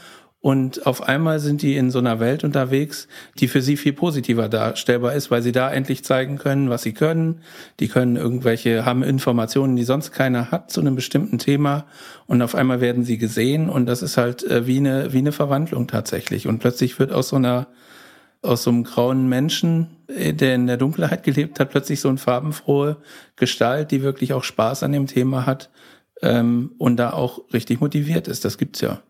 und 0.48 0.88
auf 0.88 1.04
einmal 1.04 1.42
sind 1.42 1.62
die 1.62 1.76
in 1.76 1.92
so 1.92 2.00
einer 2.00 2.22
Welt 2.22 2.46
unterwegs, 2.46 3.10
die 3.38 3.50
für 3.50 3.62
sie 3.62 3.76
viel 3.76 3.92
positiver 3.92 4.48
darstellbar 4.48 5.14
ist, 5.14 5.30
weil 5.30 5.42
sie 5.42 5.52
da 5.52 5.70
endlich 5.70 6.06
zeigen 6.06 6.38
können, 6.38 6.70
was 6.70 6.84
sie 6.84 6.94
können. 6.94 7.42
Die 7.82 7.90
können 7.90 8.16
irgendwelche, 8.16 8.86
haben 8.86 9.04
Informationen, 9.04 9.76
die 9.76 9.84
sonst 9.84 10.12
keiner 10.12 10.50
hat 10.50 10.72
zu 10.72 10.80
einem 10.80 10.96
bestimmten 10.96 11.38
Thema. 11.38 11.86
Und 12.28 12.42
auf 12.42 12.56
einmal 12.56 12.80
werden 12.80 13.04
sie 13.04 13.18
gesehen. 13.18 13.68
Und 13.68 13.88
das 13.88 14.02
ist 14.02 14.16
halt 14.16 14.42
äh, 14.46 14.66
wie 14.66 14.78
eine, 14.78 15.12
wie 15.12 15.18
eine 15.18 15.34
Verwandlung 15.34 15.86
tatsächlich. 15.86 16.48
Und 16.48 16.60
plötzlich 16.60 16.98
wird 16.98 17.12
aus 17.12 17.28
so 17.28 17.36
einer, 17.36 17.68
aus 18.42 18.64
so 18.64 18.70
einem 18.70 18.86
grauen 18.86 19.28
Menschen, 19.28 19.98
äh, 20.08 20.32
der 20.32 20.56
in 20.56 20.66
der 20.66 20.78
Dunkelheit 20.78 21.24
gelebt 21.24 21.60
hat, 21.60 21.72
plötzlich 21.72 22.00
so 22.00 22.08
eine 22.08 22.20
farbenfrohe 22.20 22.96
Gestalt, 23.36 23.92
die 23.92 24.02
wirklich 24.02 24.32
auch 24.32 24.46
Spaß 24.46 24.84
an 24.84 24.94
dem 24.94 25.08
Thema 25.08 25.46
hat 25.46 25.70
ähm, 26.22 26.72
und 26.78 26.96
da 26.96 27.12
auch 27.12 27.52
richtig 27.52 27.82
motiviert 27.82 28.30
ist. 28.30 28.46
Das 28.46 28.58
gibt's 28.58 28.80
ja. 28.80 29.02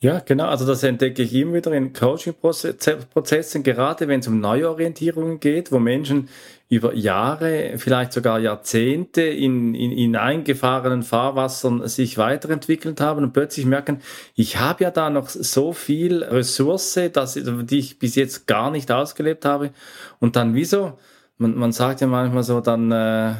Ja, 0.00 0.18
genau. 0.18 0.46
Also 0.48 0.66
das 0.66 0.82
entdecke 0.82 1.22
ich 1.22 1.32
immer 1.32 1.54
wieder 1.54 1.72
in 1.72 1.94
Coaching-Prozessen, 1.94 3.62
gerade 3.62 4.08
wenn 4.08 4.20
es 4.20 4.28
um 4.28 4.40
Neuorientierungen 4.40 5.40
geht, 5.40 5.72
wo 5.72 5.78
Menschen 5.78 6.28
über 6.68 6.92
Jahre, 6.94 7.78
vielleicht 7.78 8.12
sogar 8.12 8.38
Jahrzehnte 8.38 9.22
in, 9.22 9.74
in, 9.74 9.92
in 9.92 10.16
eingefahrenen 10.16 11.02
Fahrwassern 11.02 11.88
sich 11.88 12.18
weiterentwickelt 12.18 13.00
haben 13.00 13.24
und 13.24 13.32
plötzlich 13.32 13.64
merken, 13.64 14.00
ich 14.34 14.58
habe 14.58 14.84
ja 14.84 14.90
da 14.90 15.08
noch 15.08 15.30
so 15.30 15.72
viel 15.72 16.22
Ressource, 16.24 16.98
dass, 17.12 17.34
die 17.34 17.78
ich 17.78 17.98
bis 17.98 18.16
jetzt 18.16 18.46
gar 18.46 18.70
nicht 18.70 18.92
ausgelebt 18.92 19.46
habe. 19.46 19.70
Und 20.18 20.36
dann 20.36 20.54
wieso? 20.54 20.98
Man, 21.38 21.54
man 21.56 21.72
sagt 21.72 22.02
ja 22.02 22.06
manchmal 22.06 22.42
so, 22.42 22.60
dann 22.60 22.92
äh, 22.92 23.34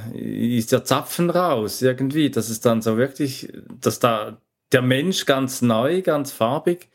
ist 0.56 0.72
der 0.72 0.84
Zapfen 0.84 1.30
raus 1.30 1.82
irgendwie, 1.82 2.30
dass 2.30 2.48
es 2.48 2.60
dann 2.60 2.80
so 2.82 2.96
wirklich, 2.96 3.52
dass 3.80 3.98
da 3.98 4.38
der 4.72 4.82
Mensch 4.82 5.26
ganz 5.26 5.62
neu, 5.62 6.02
ganz 6.02 6.32
farbig 6.32 6.88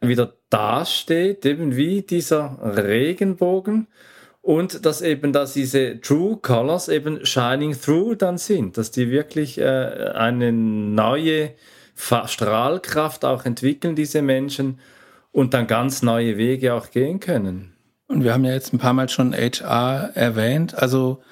wieder 0.00 0.34
dasteht, 0.50 1.46
eben 1.46 1.76
wie 1.76 2.02
dieser 2.02 2.58
Regenbogen 2.60 3.86
und 4.42 4.84
dass 4.84 5.00
eben, 5.00 5.32
dass 5.32 5.52
diese 5.52 6.00
True 6.00 6.38
Colors 6.42 6.88
eben 6.88 7.24
shining 7.24 7.78
through 7.80 8.16
dann 8.16 8.38
sind, 8.38 8.76
dass 8.76 8.90
die 8.90 9.10
wirklich 9.10 9.58
äh, 9.58 9.64
eine 10.14 10.52
neue 10.52 11.52
Strahlkraft 11.94 13.24
auch 13.24 13.44
entwickeln, 13.44 13.94
diese 13.94 14.22
Menschen, 14.22 14.80
und 15.30 15.54
dann 15.54 15.66
ganz 15.66 16.02
neue 16.02 16.36
Wege 16.36 16.74
auch 16.74 16.90
gehen 16.90 17.18
können. 17.18 17.72
Und 18.06 18.22
wir 18.22 18.34
haben 18.34 18.44
ja 18.44 18.52
jetzt 18.52 18.74
ein 18.74 18.78
paar 18.78 18.92
Mal 18.92 19.08
schon 19.08 19.32
HR 19.32 20.10
erwähnt, 20.14 20.74
also 20.74 21.22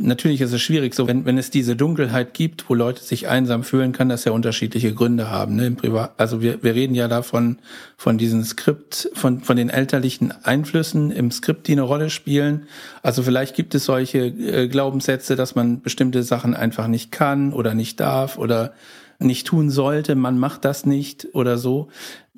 Natürlich 0.00 0.40
ist 0.40 0.52
es 0.52 0.60
schwierig, 0.62 0.94
so 0.94 1.06
wenn, 1.06 1.26
wenn 1.26 1.38
es 1.38 1.50
diese 1.50 1.76
Dunkelheit 1.76 2.34
gibt, 2.34 2.68
wo 2.68 2.74
Leute 2.74 3.04
sich 3.04 3.28
einsam 3.28 3.62
fühlen, 3.62 3.92
kann 3.92 4.08
das 4.08 4.24
ja 4.24 4.32
unterschiedliche 4.32 4.92
Gründe 4.92 5.30
haben. 5.30 5.54
Ne? 5.54 5.66
Im 5.66 5.76
Privat, 5.76 6.14
also 6.16 6.42
wir, 6.42 6.62
wir 6.62 6.74
reden 6.74 6.94
ja 6.94 7.06
davon 7.08 7.58
von 7.96 8.18
diesem 8.18 8.42
Skript, 8.42 9.10
von, 9.12 9.42
von 9.42 9.56
den 9.56 9.68
elterlichen 9.68 10.32
Einflüssen 10.44 11.12
im 11.12 11.30
Skript, 11.30 11.68
die 11.68 11.72
eine 11.72 11.82
Rolle 11.82 12.10
spielen. 12.10 12.66
Also 13.02 13.22
vielleicht 13.22 13.54
gibt 13.54 13.74
es 13.74 13.84
solche 13.84 14.26
äh, 14.26 14.66
Glaubenssätze, 14.66 15.36
dass 15.36 15.54
man 15.54 15.82
bestimmte 15.82 16.22
Sachen 16.24 16.54
einfach 16.54 16.88
nicht 16.88 17.12
kann 17.12 17.52
oder 17.52 17.74
nicht 17.74 18.00
darf 18.00 18.38
oder 18.38 18.72
nicht 19.18 19.46
tun 19.46 19.70
sollte, 19.70 20.14
man 20.14 20.38
macht 20.38 20.64
das 20.64 20.86
nicht 20.86 21.28
oder 21.32 21.58
so. 21.58 21.88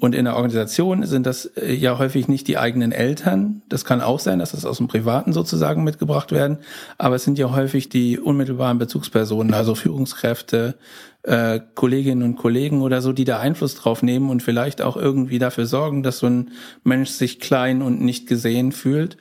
Und 0.01 0.15
in 0.15 0.27
der 0.27 0.37
Organisation 0.37 1.05
sind 1.05 1.27
das 1.27 1.47
äh, 1.57 1.75
ja 1.75 1.99
häufig 1.99 2.29
nicht 2.29 2.47
die 2.47 2.57
eigenen 2.57 2.93
Eltern. 2.93 3.63
Das 3.69 3.85
kann 3.85 4.01
auch 4.01 4.21
sein, 4.21 4.39
dass 4.39 4.53
das 4.53 4.65
aus 4.65 4.79
dem 4.79 4.87
Privaten 4.87 5.33
sozusagen 5.33 5.83
mitgebracht 5.83 6.31
werden. 6.31 6.59
Aber 6.99 7.17
es 7.17 7.25
sind 7.25 7.39
ja 7.39 7.51
häufig 7.51 7.89
die 7.89 8.19
unmittelbaren 8.19 8.79
Bezugspersonen, 8.79 9.55
also 9.55 9.75
Führungskräfte, 9.75 10.77
äh, 11.25 11.61
Kolleginnen 11.75 12.23
und 12.23 12.37
Kollegen 12.37 12.81
oder 12.83 13.03
so, 13.03 13.13
die 13.13 13.25
da 13.25 13.41
Einfluss 13.41 13.75
drauf 13.75 14.03
nehmen 14.03 14.31
und 14.31 14.43
vielleicht 14.43 14.83
auch 14.83 14.97
irgendwie 14.97 15.41
dafür 15.41 15.67
sorgen, 15.67 16.05
dass 16.05 16.19
so 16.19 16.27
ein 16.29 16.51
Mensch 16.85 17.11
sich 17.11 17.41
klein 17.41 17.83
und 17.83 18.01
nicht 18.01 18.29
gesehen 18.29 18.71
fühlt. 18.71 19.17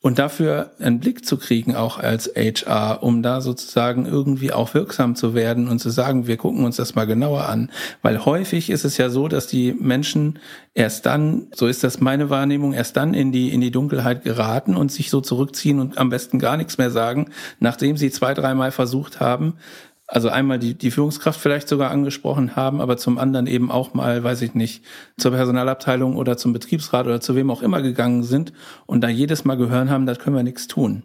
Und 0.00 0.20
dafür 0.20 0.70
einen 0.78 1.00
Blick 1.00 1.26
zu 1.26 1.36
kriegen, 1.36 1.74
auch 1.74 1.98
als 1.98 2.30
HR, 2.36 3.02
um 3.02 3.20
da 3.20 3.40
sozusagen 3.40 4.06
irgendwie 4.06 4.52
auch 4.52 4.72
wirksam 4.72 5.16
zu 5.16 5.34
werden 5.34 5.66
und 5.66 5.80
zu 5.80 5.90
sagen, 5.90 6.28
wir 6.28 6.36
gucken 6.36 6.64
uns 6.64 6.76
das 6.76 6.94
mal 6.94 7.04
genauer 7.04 7.48
an. 7.48 7.72
Weil 8.00 8.24
häufig 8.24 8.70
ist 8.70 8.84
es 8.84 8.96
ja 8.96 9.10
so, 9.10 9.26
dass 9.26 9.48
die 9.48 9.72
Menschen 9.72 10.38
erst 10.72 11.04
dann, 11.06 11.48
so 11.52 11.66
ist 11.66 11.82
das 11.82 12.00
meine 12.00 12.30
Wahrnehmung, 12.30 12.74
erst 12.74 12.96
dann 12.96 13.12
in 13.12 13.32
die, 13.32 13.52
in 13.52 13.60
die 13.60 13.72
Dunkelheit 13.72 14.22
geraten 14.22 14.76
und 14.76 14.92
sich 14.92 15.10
so 15.10 15.20
zurückziehen 15.20 15.80
und 15.80 15.98
am 15.98 16.10
besten 16.10 16.38
gar 16.38 16.56
nichts 16.56 16.78
mehr 16.78 16.92
sagen, 16.92 17.30
nachdem 17.58 17.96
sie 17.96 18.12
zwei, 18.12 18.34
dreimal 18.34 18.70
versucht 18.70 19.18
haben, 19.18 19.54
also 20.08 20.30
einmal 20.30 20.58
die, 20.58 20.74
die 20.74 20.90
Führungskraft 20.90 21.38
vielleicht 21.38 21.68
sogar 21.68 21.90
angesprochen 21.90 22.56
haben, 22.56 22.80
aber 22.80 22.96
zum 22.96 23.18
anderen 23.18 23.46
eben 23.46 23.70
auch 23.70 23.92
mal, 23.92 24.24
weiß 24.24 24.40
ich 24.40 24.54
nicht, 24.54 24.82
zur 25.18 25.32
Personalabteilung 25.32 26.16
oder 26.16 26.38
zum 26.38 26.54
Betriebsrat 26.54 27.06
oder 27.06 27.20
zu 27.20 27.36
wem 27.36 27.50
auch 27.50 27.60
immer 27.60 27.82
gegangen 27.82 28.22
sind 28.22 28.54
und 28.86 29.02
da 29.02 29.08
jedes 29.08 29.44
Mal 29.44 29.56
gehören 29.56 29.90
haben, 29.90 30.06
das 30.06 30.18
können 30.18 30.34
wir 30.34 30.42
nichts 30.42 30.66
tun. 30.66 31.02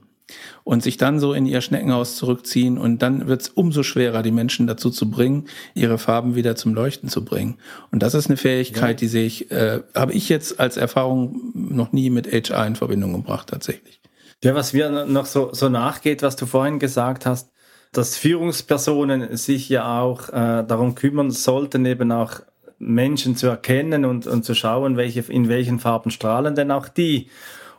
Und 0.64 0.82
sich 0.82 0.96
dann 0.96 1.20
so 1.20 1.34
in 1.34 1.46
ihr 1.46 1.60
Schneckenhaus 1.60 2.16
zurückziehen 2.16 2.78
und 2.78 3.02
dann 3.02 3.28
wird 3.28 3.42
es 3.42 3.50
umso 3.50 3.84
schwerer, 3.84 4.24
die 4.24 4.32
Menschen 4.32 4.68
dazu 4.68 4.90
zu 4.90 5.12
bringen, 5.12 5.48
ihre 5.76 5.98
Farben 5.98 6.36
wieder 6.36 6.56
zum 6.56 6.74
Leuchten 6.74 7.10
zu 7.10 7.26
bringen. 7.26 7.58
Und 7.92 8.02
das 8.02 8.14
ist 8.14 8.28
eine 8.28 8.38
Fähigkeit, 8.38 9.02
ja. 9.02 9.06
die 9.06 9.08
sehe 9.08 9.26
ich, 9.26 9.52
äh, 9.52 9.82
habe 9.94 10.14
ich 10.14 10.30
jetzt 10.30 10.62
als 10.62 10.78
Erfahrung 10.78 11.52
noch 11.54 11.92
nie 11.92 12.10
mit 12.10 12.32
HR 12.32 12.66
in 12.66 12.78
Verbindung 12.78 13.12
gebracht, 13.12 13.50
tatsächlich. 13.50 14.00
Ja, 14.44 14.56
was 14.56 14.72
mir 14.72 15.06
noch 15.06 15.26
so, 15.26 15.54
so 15.54 15.68
nachgeht, 15.68 16.22
was 16.22 16.38
du 16.38 16.46
vorhin 16.46 16.80
gesagt 16.80 17.26
hast, 17.26 17.53
dass 17.94 18.18
Führungspersonen 18.18 19.38
sich 19.38 19.70
ja 19.70 20.02
auch 20.02 20.30
äh, 20.30 20.64
darum 20.68 20.96
kümmern 20.96 21.32
sollten, 21.32 21.86
eben 21.86 22.12
auch 22.12 22.42
Menschen 22.80 23.36
zu 23.36 23.48
erkennen 23.48 24.04
und, 24.04 24.28
und 24.28 24.44
zu 24.44 24.56
schauen, 24.56 24.98
welche, 24.98 25.22
in 25.32 25.48
welchen 25.48 25.80
Farben 25.80 26.12
strahlen 26.12 26.56
denn 26.56 26.72
auch 26.72 26.90
die. 26.90 27.30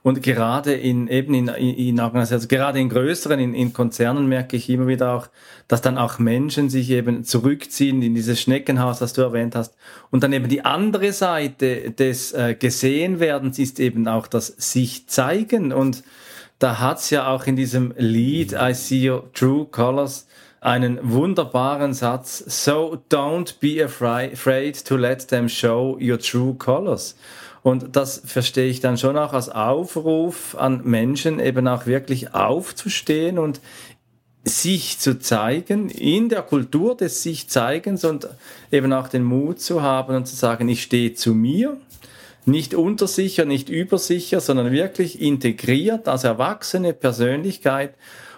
Und 0.02 0.22
gerade 0.22 0.74
in 0.74 1.08
eben 1.08 1.32
in, 1.32 1.48
in 1.48 1.98
Organisationen, 1.98 2.42
also 2.42 2.48
gerade 2.48 2.78
in 2.78 2.90
größeren, 2.90 3.40
in, 3.40 3.54
in 3.54 3.72
Konzernen 3.72 4.28
merke 4.28 4.56
ich 4.56 4.68
immer 4.68 4.86
wieder 4.86 5.14
auch, 5.14 5.28
dass 5.66 5.80
dann 5.80 5.96
auch 5.96 6.18
Menschen 6.18 6.68
sich 6.68 6.90
eben 6.90 7.24
zurückziehen 7.24 8.02
in 8.02 8.14
dieses 8.14 8.38
Schneckenhaus, 8.38 8.98
das 8.98 9.14
du 9.14 9.22
erwähnt 9.22 9.56
hast. 9.56 9.74
Und 10.10 10.22
dann 10.22 10.34
eben 10.34 10.48
die 10.48 10.64
andere 10.64 11.12
Seite 11.12 11.90
des 11.90 12.32
äh, 12.32 12.54
Gesehenwerdens 12.54 13.58
ist 13.58 13.80
eben 13.80 14.06
auch 14.06 14.26
das 14.26 14.48
sich 14.48 15.08
zeigen 15.08 15.72
und 15.72 16.04
da 16.58 16.78
hat's 16.78 17.10
ja 17.10 17.28
auch 17.28 17.46
in 17.46 17.56
diesem 17.56 17.94
Lied 17.96 18.52
I 18.52 18.74
See 18.74 19.10
Your 19.10 19.32
True 19.32 19.66
Colors 19.66 20.26
einen 20.64 20.98
wunderbaren 21.02 21.92
Satz. 21.92 22.38
So 22.38 22.96
don't 23.10 23.60
be 23.60 23.84
afraid 23.84 24.84
to 24.86 24.96
let 24.96 25.28
them 25.28 25.48
show 25.48 25.98
your 26.00 26.18
true 26.18 26.54
colors. 26.54 27.16
Und 27.62 27.96
das 27.96 28.22
verstehe 28.24 28.68
ich 28.68 28.80
dann 28.80 28.98
schon 28.98 29.16
auch 29.16 29.34
als 29.34 29.48
Aufruf 29.48 30.54
an 30.54 30.82
Menschen, 30.84 31.38
eben 31.38 31.68
auch 31.68 31.86
wirklich 31.86 32.34
aufzustehen 32.34 33.38
und 33.38 33.60
sich 34.44 34.98
zu 34.98 35.18
zeigen, 35.18 35.88
in 35.88 36.28
der 36.28 36.42
Kultur 36.42 36.96
des 36.96 37.22
sich 37.22 37.48
Zeigens 37.48 38.04
und 38.04 38.28
eben 38.70 38.92
auch 38.92 39.08
den 39.08 39.24
Mut 39.24 39.60
zu 39.60 39.82
haben 39.82 40.16
und 40.16 40.26
zu 40.26 40.36
sagen, 40.36 40.68
ich 40.68 40.82
stehe 40.82 41.14
zu 41.14 41.34
mir, 41.34 41.78
nicht 42.46 42.74
untersicher, 42.74 43.44
nicht 43.44 43.68
übersicher, 43.68 44.40
sondern 44.40 44.72
wirklich 44.72 45.20
integriert 45.20 46.08
als 46.08 46.24
erwachsene 46.24 46.92
Persönlichkeit. 46.92 47.94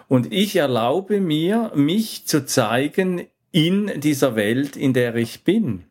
Und 0.09 0.33
ich 0.33 0.57
erlaube 0.57 1.21
mir, 1.21 1.73
mich 1.75 2.27
zu 2.27 2.47
zeigen 2.47 3.27
in 3.51 4.01
dieser 4.01 4.37
Welt, 4.37 4.77
in 4.77 4.93
der 4.93 5.15
ich 5.17 5.43
bin. 5.43 5.85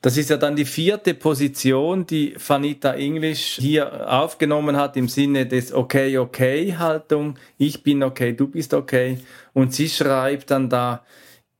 Das 0.00 0.16
ist 0.16 0.30
ja 0.30 0.36
dann 0.36 0.54
die 0.54 0.64
vierte 0.64 1.12
Position, 1.14 2.06
die 2.06 2.34
Vanita 2.36 2.94
English 2.94 3.58
hier 3.60 4.08
aufgenommen 4.12 4.76
hat 4.76 4.96
im 4.96 5.08
Sinne 5.08 5.46
des 5.46 5.72
Okay, 5.72 6.18
okay 6.18 6.76
Haltung. 6.76 7.36
Ich 7.56 7.82
bin 7.82 8.04
okay, 8.04 8.32
du 8.32 8.46
bist 8.46 8.74
okay. 8.74 9.18
Und 9.54 9.74
sie 9.74 9.88
schreibt 9.88 10.52
dann 10.52 10.68
da, 10.68 11.04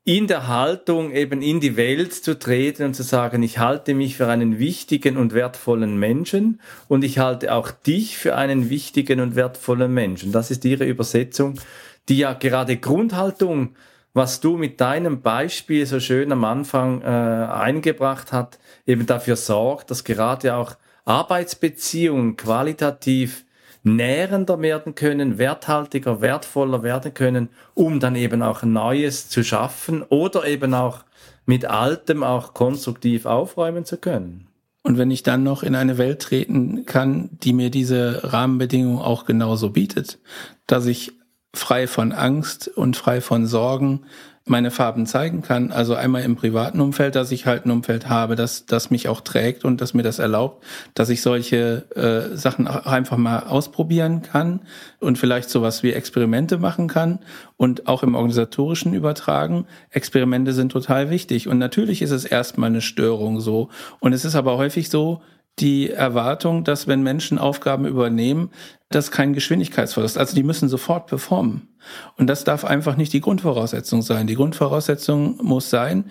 in 0.08 0.26
der 0.26 0.48
Haltung 0.48 1.12
eben 1.12 1.42
in 1.42 1.60
die 1.60 1.76
Welt 1.76 2.14
zu 2.14 2.38
treten 2.38 2.84
und 2.84 2.94
zu 2.94 3.02
sagen, 3.02 3.42
ich 3.42 3.58
halte 3.58 3.92
mich 3.92 4.16
für 4.16 4.26
einen 4.26 4.58
wichtigen 4.58 5.18
und 5.18 5.34
wertvollen 5.34 5.98
Menschen 5.98 6.62
und 6.88 7.04
ich 7.04 7.18
halte 7.18 7.52
auch 7.52 7.70
dich 7.70 8.16
für 8.16 8.34
einen 8.34 8.70
wichtigen 8.70 9.20
und 9.20 9.36
wertvollen 9.36 9.92
Menschen. 9.92 10.32
Das 10.32 10.50
ist 10.50 10.64
ihre 10.64 10.86
Übersetzung, 10.86 11.60
die 12.08 12.16
ja 12.16 12.32
gerade 12.32 12.78
Grundhaltung, 12.78 13.76
was 14.14 14.40
du 14.40 14.56
mit 14.56 14.80
deinem 14.80 15.20
Beispiel 15.20 15.84
so 15.84 16.00
schön 16.00 16.32
am 16.32 16.44
Anfang 16.44 17.02
äh, 17.02 17.04
eingebracht 17.04 18.32
hat, 18.32 18.58
eben 18.86 19.04
dafür 19.04 19.36
sorgt, 19.36 19.90
dass 19.90 20.04
gerade 20.04 20.54
auch 20.54 20.76
Arbeitsbeziehungen 21.04 22.38
qualitativ 22.38 23.44
nährender 23.82 24.60
werden 24.60 24.94
können, 24.94 25.38
werthaltiger, 25.38 26.20
wertvoller 26.20 26.82
werden 26.82 27.14
können, 27.14 27.48
um 27.74 28.00
dann 28.00 28.16
eben 28.16 28.42
auch 28.42 28.62
Neues 28.62 29.28
zu 29.28 29.42
schaffen 29.44 30.02
oder 30.02 30.46
eben 30.46 30.74
auch 30.74 31.04
mit 31.46 31.64
Altem 31.64 32.22
auch 32.22 32.54
konstruktiv 32.54 33.26
aufräumen 33.26 33.84
zu 33.84 33.96
können. 33.96 34.48
Und 34.82 34.96
wenn 34.96 35.10
ich 35.10 35.22
dann 35.22 35.42
noch 35.42 35.62
in 35.62 35.74
eine 35.74 35.98
Welt 35.98 36.20
treten 36.20 36.86
kann, 36.86 37.30
die 37.42 37.52
mir 37.52 37.70
diese 37.70 38.32
Rahmenbedingungen 38.32 39.00
auch 39.00 39.26
genauso 39.26 39.70
bietet, 39.70 40.18
dass 40.66 40.86
ich 40.86 41.12
frei 41.54 41.86
von 41.86 42.12
Angst 42.12 42.68
und 42.68 42.96
frei 42.96 43.20
von 43.20 43.46
Sorgen 43.46 44.04
meine 44.48 44.70
Farben 44.70 45.06
zeigen 45.06 45.42
kann. 45.42 45.72
Also 45.72 45.94
einmal 45.94 46.22
im 46.22 46.36
privaten 46.36 46.80
Umfeld, 46.80 47.14
dass 47.14 47.30
ich 47.32 47.46
halt 47.46 47.66
ein 47.66 47.70
Umfeld 47.70 48.08
habe, 48.08 48.36
das, 48.36 48.66
das 48.66 48.90
mich 48.90 49.08
auch 49.08 49.20
trägt 49.20 49.64
und 49.64 49.80
das 49.80 49.94
mir 49.94 50.02
das 50.02 50.18
erlaubt, 50.18 50.64
dass 50.94 51.08
ich 51.08 51.22
solche 51.22 51.84
äh, 51.94 52.36
Sachen 52.36 52.66
einfach 52.66 53.16
mal 53.16 53.40
ausprobieren 53.40 54.22
kann 54.22 54.60
und 55.00 55.18
vielleicht 55.18 55.50
sowas 55.50 55.82
wie 55.82 55.92
Experimente 55.92 56.58
machen 56.58 56.88
kann 56.88 57.20
und 57.56 57.88
auch 57.88 58.02
im 58.02 58.14
organisatorischen 58.14 58.94
übertragen. 58.94 59.66
Experimente 59.90 60.52
sind 60.52 60.72
total 60.72 61.10
wichtig 61.10 61.48
und 61.48 61.58
natürlich 61.58 62.02
ist 62.02 62.10
es 62.10 62.24
erstmal 62.24 62.70
eine 62.70 62.80
Störung 62.80 63.40
so 63.40 63.68
und 64.00 64.12
es 64.12 64.24
ist 64.24 64.34
aber 64.34 64.56
häufig 64.56 64.90
so, 64.90 65.22
die 65.60 65.90
Erwartung, 65.90 66.64
dass 66.64 66.86
wenn 66.86 67.02
Menschen 67.02 67.38
Aufgaben 67.38 67.86
übernehmen, 67.86 68.50
das 68.90 69.10
kein 69.10 69.34
Geschwindigkeitsverlust. 69.34 70.16
Also 70.16 70.34
die 70.34 70.42
müssen 70.42 70.68
sofort 70.68 71.06
performen. 71.06 71.68
Und 72.16 72.26
das 72.28 72.44
darf 72.44 72.64
einfach 72.64 72.96
nicht 72.96 73.12
die 73.12 73.20
Grundvoraussetzung 73.20 74.02
sein. 74.02 74.26
Die 74.26 74.34
Grundvoraussetzung 74.34 75.38
muss 75.42 75.70
sein, 75.70 76.10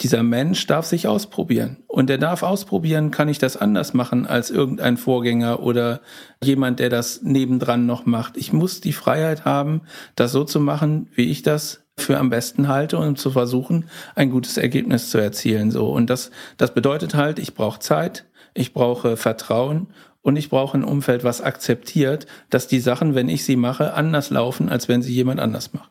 dieser 0.00 0.22
Mensch 0.22 0.66
darf 0.66 0.86
sich 0.86 1.08
ausprobieren. 1.08 1.78
Und 1.88 2.08
er 2.08 2.18
darf 2.18 2.42
ausprobieren, 2.42 3.10
kann 3.10 3.28
ich 3.28 3.38
das 3.38 3.56
anders 3.56 3.94
machen 3.94 4.26
als 4.26 4.50
irgendein 4.50 4.96
Vorgänger 4.96 5.60
oder 5.60 6.00
jemand, 6.42 6.78
der 6.78 6.88
das 6.88 7.22
nebendran 7.22 7.86
noch 7.86 8.06
macht. 8.06 8.36
Ich 8.36 8.52
muss 8.52 8.80
die 8.80 8.92
Freiheit 8.92 9.44
haben, 9.44 9.82
das 10.14 10.30
so 10.30 10.44
zu 10.44 10.60
machen, 10.60 11.08
wie 11.14 11.30
ich 11.30 11.42
das 11.42 11.82
für 11.96 12.16
am 12.18 12.30
besten 12.30 12.68
halte 12.68 12.96
und 12.98 13.18
zu 13.18 13.32
versuchen, 13.32 13.86
ein 14.14 14.30
gutes 14.30 14.56
Ergebnis 14.56 15.10
zu 15.10 15.18
erzielen. 15.18 15.72
So. 15.72 15.88
Und 15.90 16.10
das, 16.10 16.30
das 16.56 16.72
bedeutet 16.72 17.14
halt, 17.14 17.40
ich 17.40 17.54
brauche 17.54 17.80
Zeit, 17.80 18.24
ich 18.58 18.72
brauche 18.72 19.16
Vertrauen 19.16 19.88
und 20.22 20.36
ich 20.36 20.50
brauche 20.50 20.76
ein 20.76 20.84
Umfeld, 20.84 21.24
was 21.24 21.40
akzeptiert, 21.40 22.26
dass 22.50 22.66
die 22.66 22.80
Sachen, 22.80 23.14
wenn 23.14 23.28
ich 23.28 23.44
sie 23.44 23.56
mache, 23.56 23.94
anders 23.94 24.30
laufen, 24.30 24.68
als 24.68 24.88
wenn 24.88 25.02
sie 25.02 25.14
jemand 25.14 25.40
anders 25.40 25.72
macht. 25.72 25.90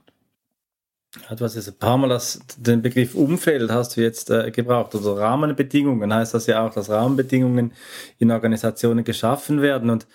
Du 1.30 1.44
hast 1.44 1.56
jetzt 1.56 1.70
ein 1.70 1.80
paar 1.80 1.98
Mal 1.98 2.10
das, 2.10 2.42
den 2.58 2.82
Begriff 2.82 3.16
Umfeld 3.16 3.72
hast 3.72 3.98
du 3.98 4.02
jetzt 4.02 4.30
äh, 4.30 4.52
gebraucht. 4.52 4.94
Also 4.94 5.14
Rahmenbedingungen 5.14 6.14
heißt 6.14 6.34
das 6.34 6.48
ja 6.48 6.66
auch, 6.66 6.74
dass 6.74 6.90
Rahmenbedingungen 6.90 7.72
in 8.20 8.30
Organisationen 8.30 9.04
geschaffen 9.04 9.62
werden. 9.62 9.90
Und 9.90 10.06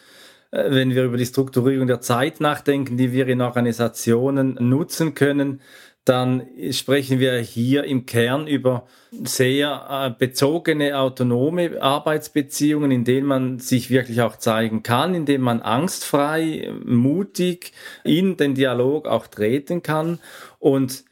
äh, 0.51 0.71
wenn 0.71 0.91
wir 0.91 1.05
über 1.05 1.17
die 1.17 1.27
Strukturierung 1.27 1.87
der 1.87 2.01
Zeit 2.01 2.41
nachdenken, 2.41 2.97
die 2.97 3.13
wir 3.13 3.27
in 3.27 3.41
Organisationen 3.41 4.57
nutzen 4.61 5.15
können, 5.15 5.61
dann 6.05 6.49
sprechen 6.73 7.21
wir 7.21 7.39
hier 7.39 7.85
im 7.85 8.07
Kern 8.07 8.49
über 8.49 8.87
sehr 9.13 9.87
äh, 9.89 10.11
bezogene, 10.19 10.99
autonome 10.99 11.81
Arbeitsbeziehungen, 11.81 12.91
in 12.91 13.05
denen 13.05 13.27
man 13.27 13.59
sich 13.61 13.89
wirklich 13.89 14.21
auch 14.21 14.37
zeigen 14.37 14.83
kann, 14.83 15.15
in 15.15 15.27
denen 15.27 15.45
man 15.45 15.61
angstfrei, 15.61 16.73
mutig 16.85 17.73
in 18.03 18.37
den 18.37 18.55
Dialog 18.55 19.07
auch 19.07 19.29
treten 19.29 19.83
kann. 19.83 20.19
Und 20.59 21.05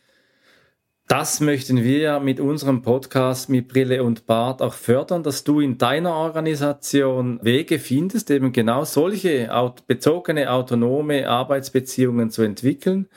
das 1.07 1.40
möchten 1.40 1.83
wir 1.83 2.20
mit 2.20 2.40
unserem 2.40 2.83
Podcast 2.83 3.48
mit 3.48 3.68
Brille 3.68 4.03
und 4.03 4.26
Bart 4.26 4.62
auch 4.62 4.74
fördern, 4.74 5.22
dass 5.22 5.44
du 5.44 5.61
in 5.61 5.76
deiner 5.76 6.14
Organisation 6.14 7.40
Wege 7.42 7.79
findest, 7.79 8.31
eben 8.31 8.53
genau 8.53 8.85
solche 8.85 9.50
bezogene, 9.87 10.53
autonome 10.53 11.29
Arbeitsbeziehungen 11.29 12.31
zu 12.31 12.42
entwickeln 12.42 13.09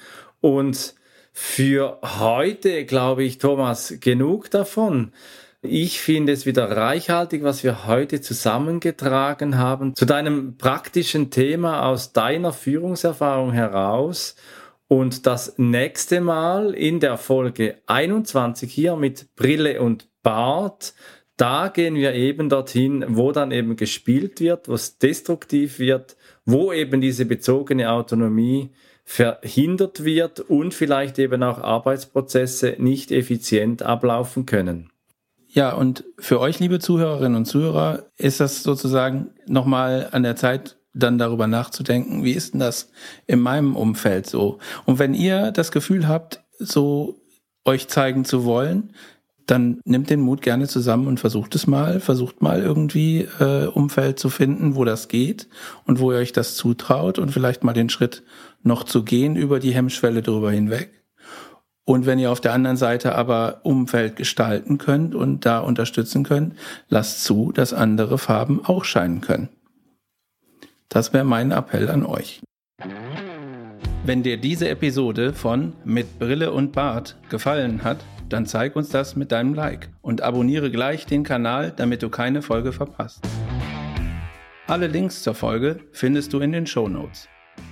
und 0.42 0.96
für 1.34 2.00
heute, 2.04 2.86
glaube 2.86 3.24
ich, 3.24 3.40
Thomas, 3.40 3.96
genug 4.00 4.52
davon. 4.52 5.12
Ich 5.64 6.00
finde 6.00 6.32
es 6.34 6.46
wieder 6.46 6.70
reichhaltig, 6.70 7.44
was 7.44 7.64
wir 7.64 7.88
heute 7.88 8.22
zusammengetragen 8.22 9.58
haben 9.58 9.96
zu 9.96 10.06
deinem 10.06 10.58
praktischen 10.58 11.32
Thema 11.32 11.88
aus 11.88 12.14
deiner 12.14 12.54
Führungserfahrung 12.54 13.52
heraus. 13.52 14.36
Und 14.88 15.26
das 15.26 15.58
nächste 15.58 16.22
Mal 16.22 16.76
in 16.76 17.00
der 17.00 17.18
Folge 17.18 17.78
21 17.88 18.72
hier 18.72 18.96
mit 18.96 19.36
Brille 19.36 19.82
und 19.82 20.08
Bart, 20.22 20.94
da 21.36 21.70
gehen 21.70 21.96
wir 21.96 22.14
eben 22.14 22.50
dorthin, 22.50 23.04
wo 23.08 23.32
dann 23.32 23.52
eben 23.52 23.76
gespielt 23.76 24.40
wird, 24.40 24.68
wo 24.68 24.76
es 24.76 25.00
destruktiv 25.00 25.80
wird, 25.80 26.16
wo 26.46 26.72
eben 26.72 27.02
diese 27.02 27.26
bezogene 27.26 27.90
Autonomie 27.90 28.70
verhindert 29.04 30.04
wird 30.04 30.40
und 30.40 30.74
vielleicht 30.74 31.20
eben 31.20 31.44
auch 31.44 31.60
Arbeitsprozesse 31.60 32.76
nicht 32.80 33.12
effizient 33.12 33.84
ablaufen 33.84 34.46
können. 34.46 34.90
Ja, 35.48 35.74
und 35.74 36.04
für 36.18 36.40
euch, 36.40 36.60
liebe 36.60 36.80
Zuhörerinnen 36.80 37.36
und 37.36 37.46
Zuhörer, 37.46 38.08
ist 38.18 38.40
das 38.40 38.64
sozusagen 38.64 39.30
nochmal 39.46 40.10
an 40.12 40.24
der 40.24 40.36
Zeit, 40.36 40.78
dann 40.96 41.18
darüber 41.18 41.48
nachzudenken, 41.48 42.24
wie 42.24 42.34
ist 42.34 42.54
denn 42.54 42.60
das 42.60 42.92
in 43.26 43.40
meinem 43.40 43.76
Umfeld 43.76 44.28
so? 44.28 44.60
Und 44.86 45.00
wenn 45.00 45.14
ihr 45.14 45.52
das 45.52 45.72
Gefühl 45.72 46.08
habt, 46.08 46.44
so 46.60 47.20
euch 47.66 47.88
zeigen 47.88 48.26
zu 48.26 48.46
wollen, 48.46 48.94
dann 49.46 49.82
nimmt 49.86 50.10
den 50.10 50.22
Mut 50.22 50.42
gerne 50.42 50.68
zusammen 50.68 51.08
und 51.08 51.20
versucht 51.20 51.54
es 51.56 51.68
mal. 51.68 52.00
Versucht 52.00 52.42
mal 52.42 52.62
irgendwie 52.62 53.28
äh, 53.40 53.66
Umfeld 53.66 54.20
zu 54.20 54.30
finden, 54.30 54.76
wo 54.76 54.86
das 54.86 55.08
geht 55.08 55.48
und 55.86 56.00
wo 56.00 56.12
ihr 56.12 56.18
euch 56.18 56.32
das 56.32 56.56
zutraut 56.56 57.20
und 57.20 57.32
vielleicht 57.32 57.64
mal 57.64 57.74
den 57.74 57.90
Schritt 57.90 58.24
noch 58.64 58.84
zu 58.84 59.04
gehen 59.04 59.36
über 59.36 59.60
die 59.60 59.74
Hemmschwelle 59.74 60.22
drüber 60.22 60.52
hinweg. 60.52 61.04
Und 61.86 62.06
wenn 62.06 62.18
ihr 62.18 62.32
auf 62.32 62.40
der 62.40 62.54
anderen 62.54 62.78
Seite 62.78 63.16
aber 63.16 63.62
Umfeld 63.64 64.16
gestalten 64.16 64.78
könnt 64.78 65.14
und 65.14 65.46
da 65.46 65.60
unterstützen 65.60 66.24
könnt, 66.24 66.56
lasst 66.88 67.24
zu, 67.24 67.52
dass 67.52 67.74
andere 67.74 68.18
Farben 68.18 68.64
auch 68.64 68.86
scheinen 68.86 69.20
können. 69.20 69.50
Das 70.88 71.12
wäre 71.12 71.26
mein 71.26 71.52
Appell 71.52 71.90
an 71.90 72.06
euch. 72.06 72.42
Wenn 74.06 74.24
dir 74.24 74.38
diese 74.38 74.70
Episode 74.70 75.34
von 75.34 75.74
Mit 75.84 76.20
Brille 76.20 76.52
und 76.52 76.72
Bart 76.72 77.18
gefallen 77.30 77.84
hat, 77.84 77.98
dann 78.30 78.46
zeig 78.46 78.76
uns 78.76 78.90
das 78.90 79.16
mit 79.16 79.32
deinem 79.32 79.54
Like 79.54 79.90
und 80.02 80.22
abonniere 80.22 80.72
gleich 80.72 81.06
den 81.06 81.24
Kanal, 81.24 81.74
damit 81.76 82.02
du 82.02 82.10
keine 82.10 82.42
Folge 82.42 82.72
verpasst. 82.72 83.26
Alle 84.68 84.88
Links 84.88 85.22
zur 85.24 85.36
Folge 85.36 85.80
findest 85.92 86.34
du 86.34 86.40
in 86.40 86.52
den 86.52 86.66
Show 86.66 86.88
Notes. 86.88 87.28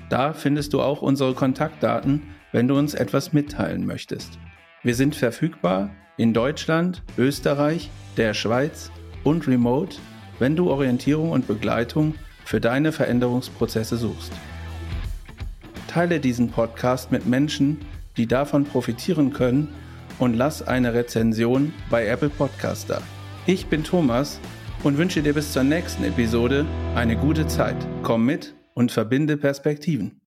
Da 0.10 0.34
findest 0.34 0.74
du 0.74 0.82
auch 0.82 1.02
unsere 1.02 1.34
Kontaktdaten, 1.34 2.22
wenn 2.52 2.68
du 2.68 2.78
uns 2.78 2.94
etwas 2.94 3.34
mitteilen 3.34 3.86
möchtest. 3.86 4.40
Wir 4.84 4.96
sind 4.96 5.16
verfügbar 5.16 5.90
in 6.18 6.34
Deutschland, 6.34 7.04
Österreich, 7.18 7.90
der 8.18 8.34
Schweiz 8.34 8.92
und 9.24 9.48
remote, 9.48 9.98
wenn 10.40 10.56
du 10.56 10.70
Orientierung 10.70 11.32
und 11.32 11.48
Begleitung 11.48 12.16
für 12.46 12.60
deine 12.60 12.92
Veränderungsprozesse 12.92 13.98
suchst. 13.98 14.32
Teile 15.88 16.20
diesen 16.20 16.50
Podcast 16.50 17.12
mit 17.12 17.26
Menschen, 17.26 17.80
die 18.18 18.28
davon 18.28 18.66
profitieren 18.66 19.34
können 19.34 19.70
und 20.20 20.36
lass 20.36 20.66
eine 20.66 20.94
Rezension 20.94 21.74
bei 21.90 22.08
Apple 22.08 22.30
Podcast 22.30 22.90
da. 22.90 23.02
Ich 23.46 23.68
bin 23.68 23.84
Thomas 23.84 24.40
und 24.84 24.98
wünsche 24.98 25.22
dir 25.22 25.34
bis 25.34 25.54
zur 25.54 25.64
nächsten 25.64 26.04
Episode 26.04 26.66
eine 26.96 27.16
gute 27.16 27.48
Zeit. 27.48 27.78
Komm 28.04 28.26
mit 28.26 28.54
und 28.82 28.92
verbinde 28.92 29.38
Perspektiven. 29.38 30.21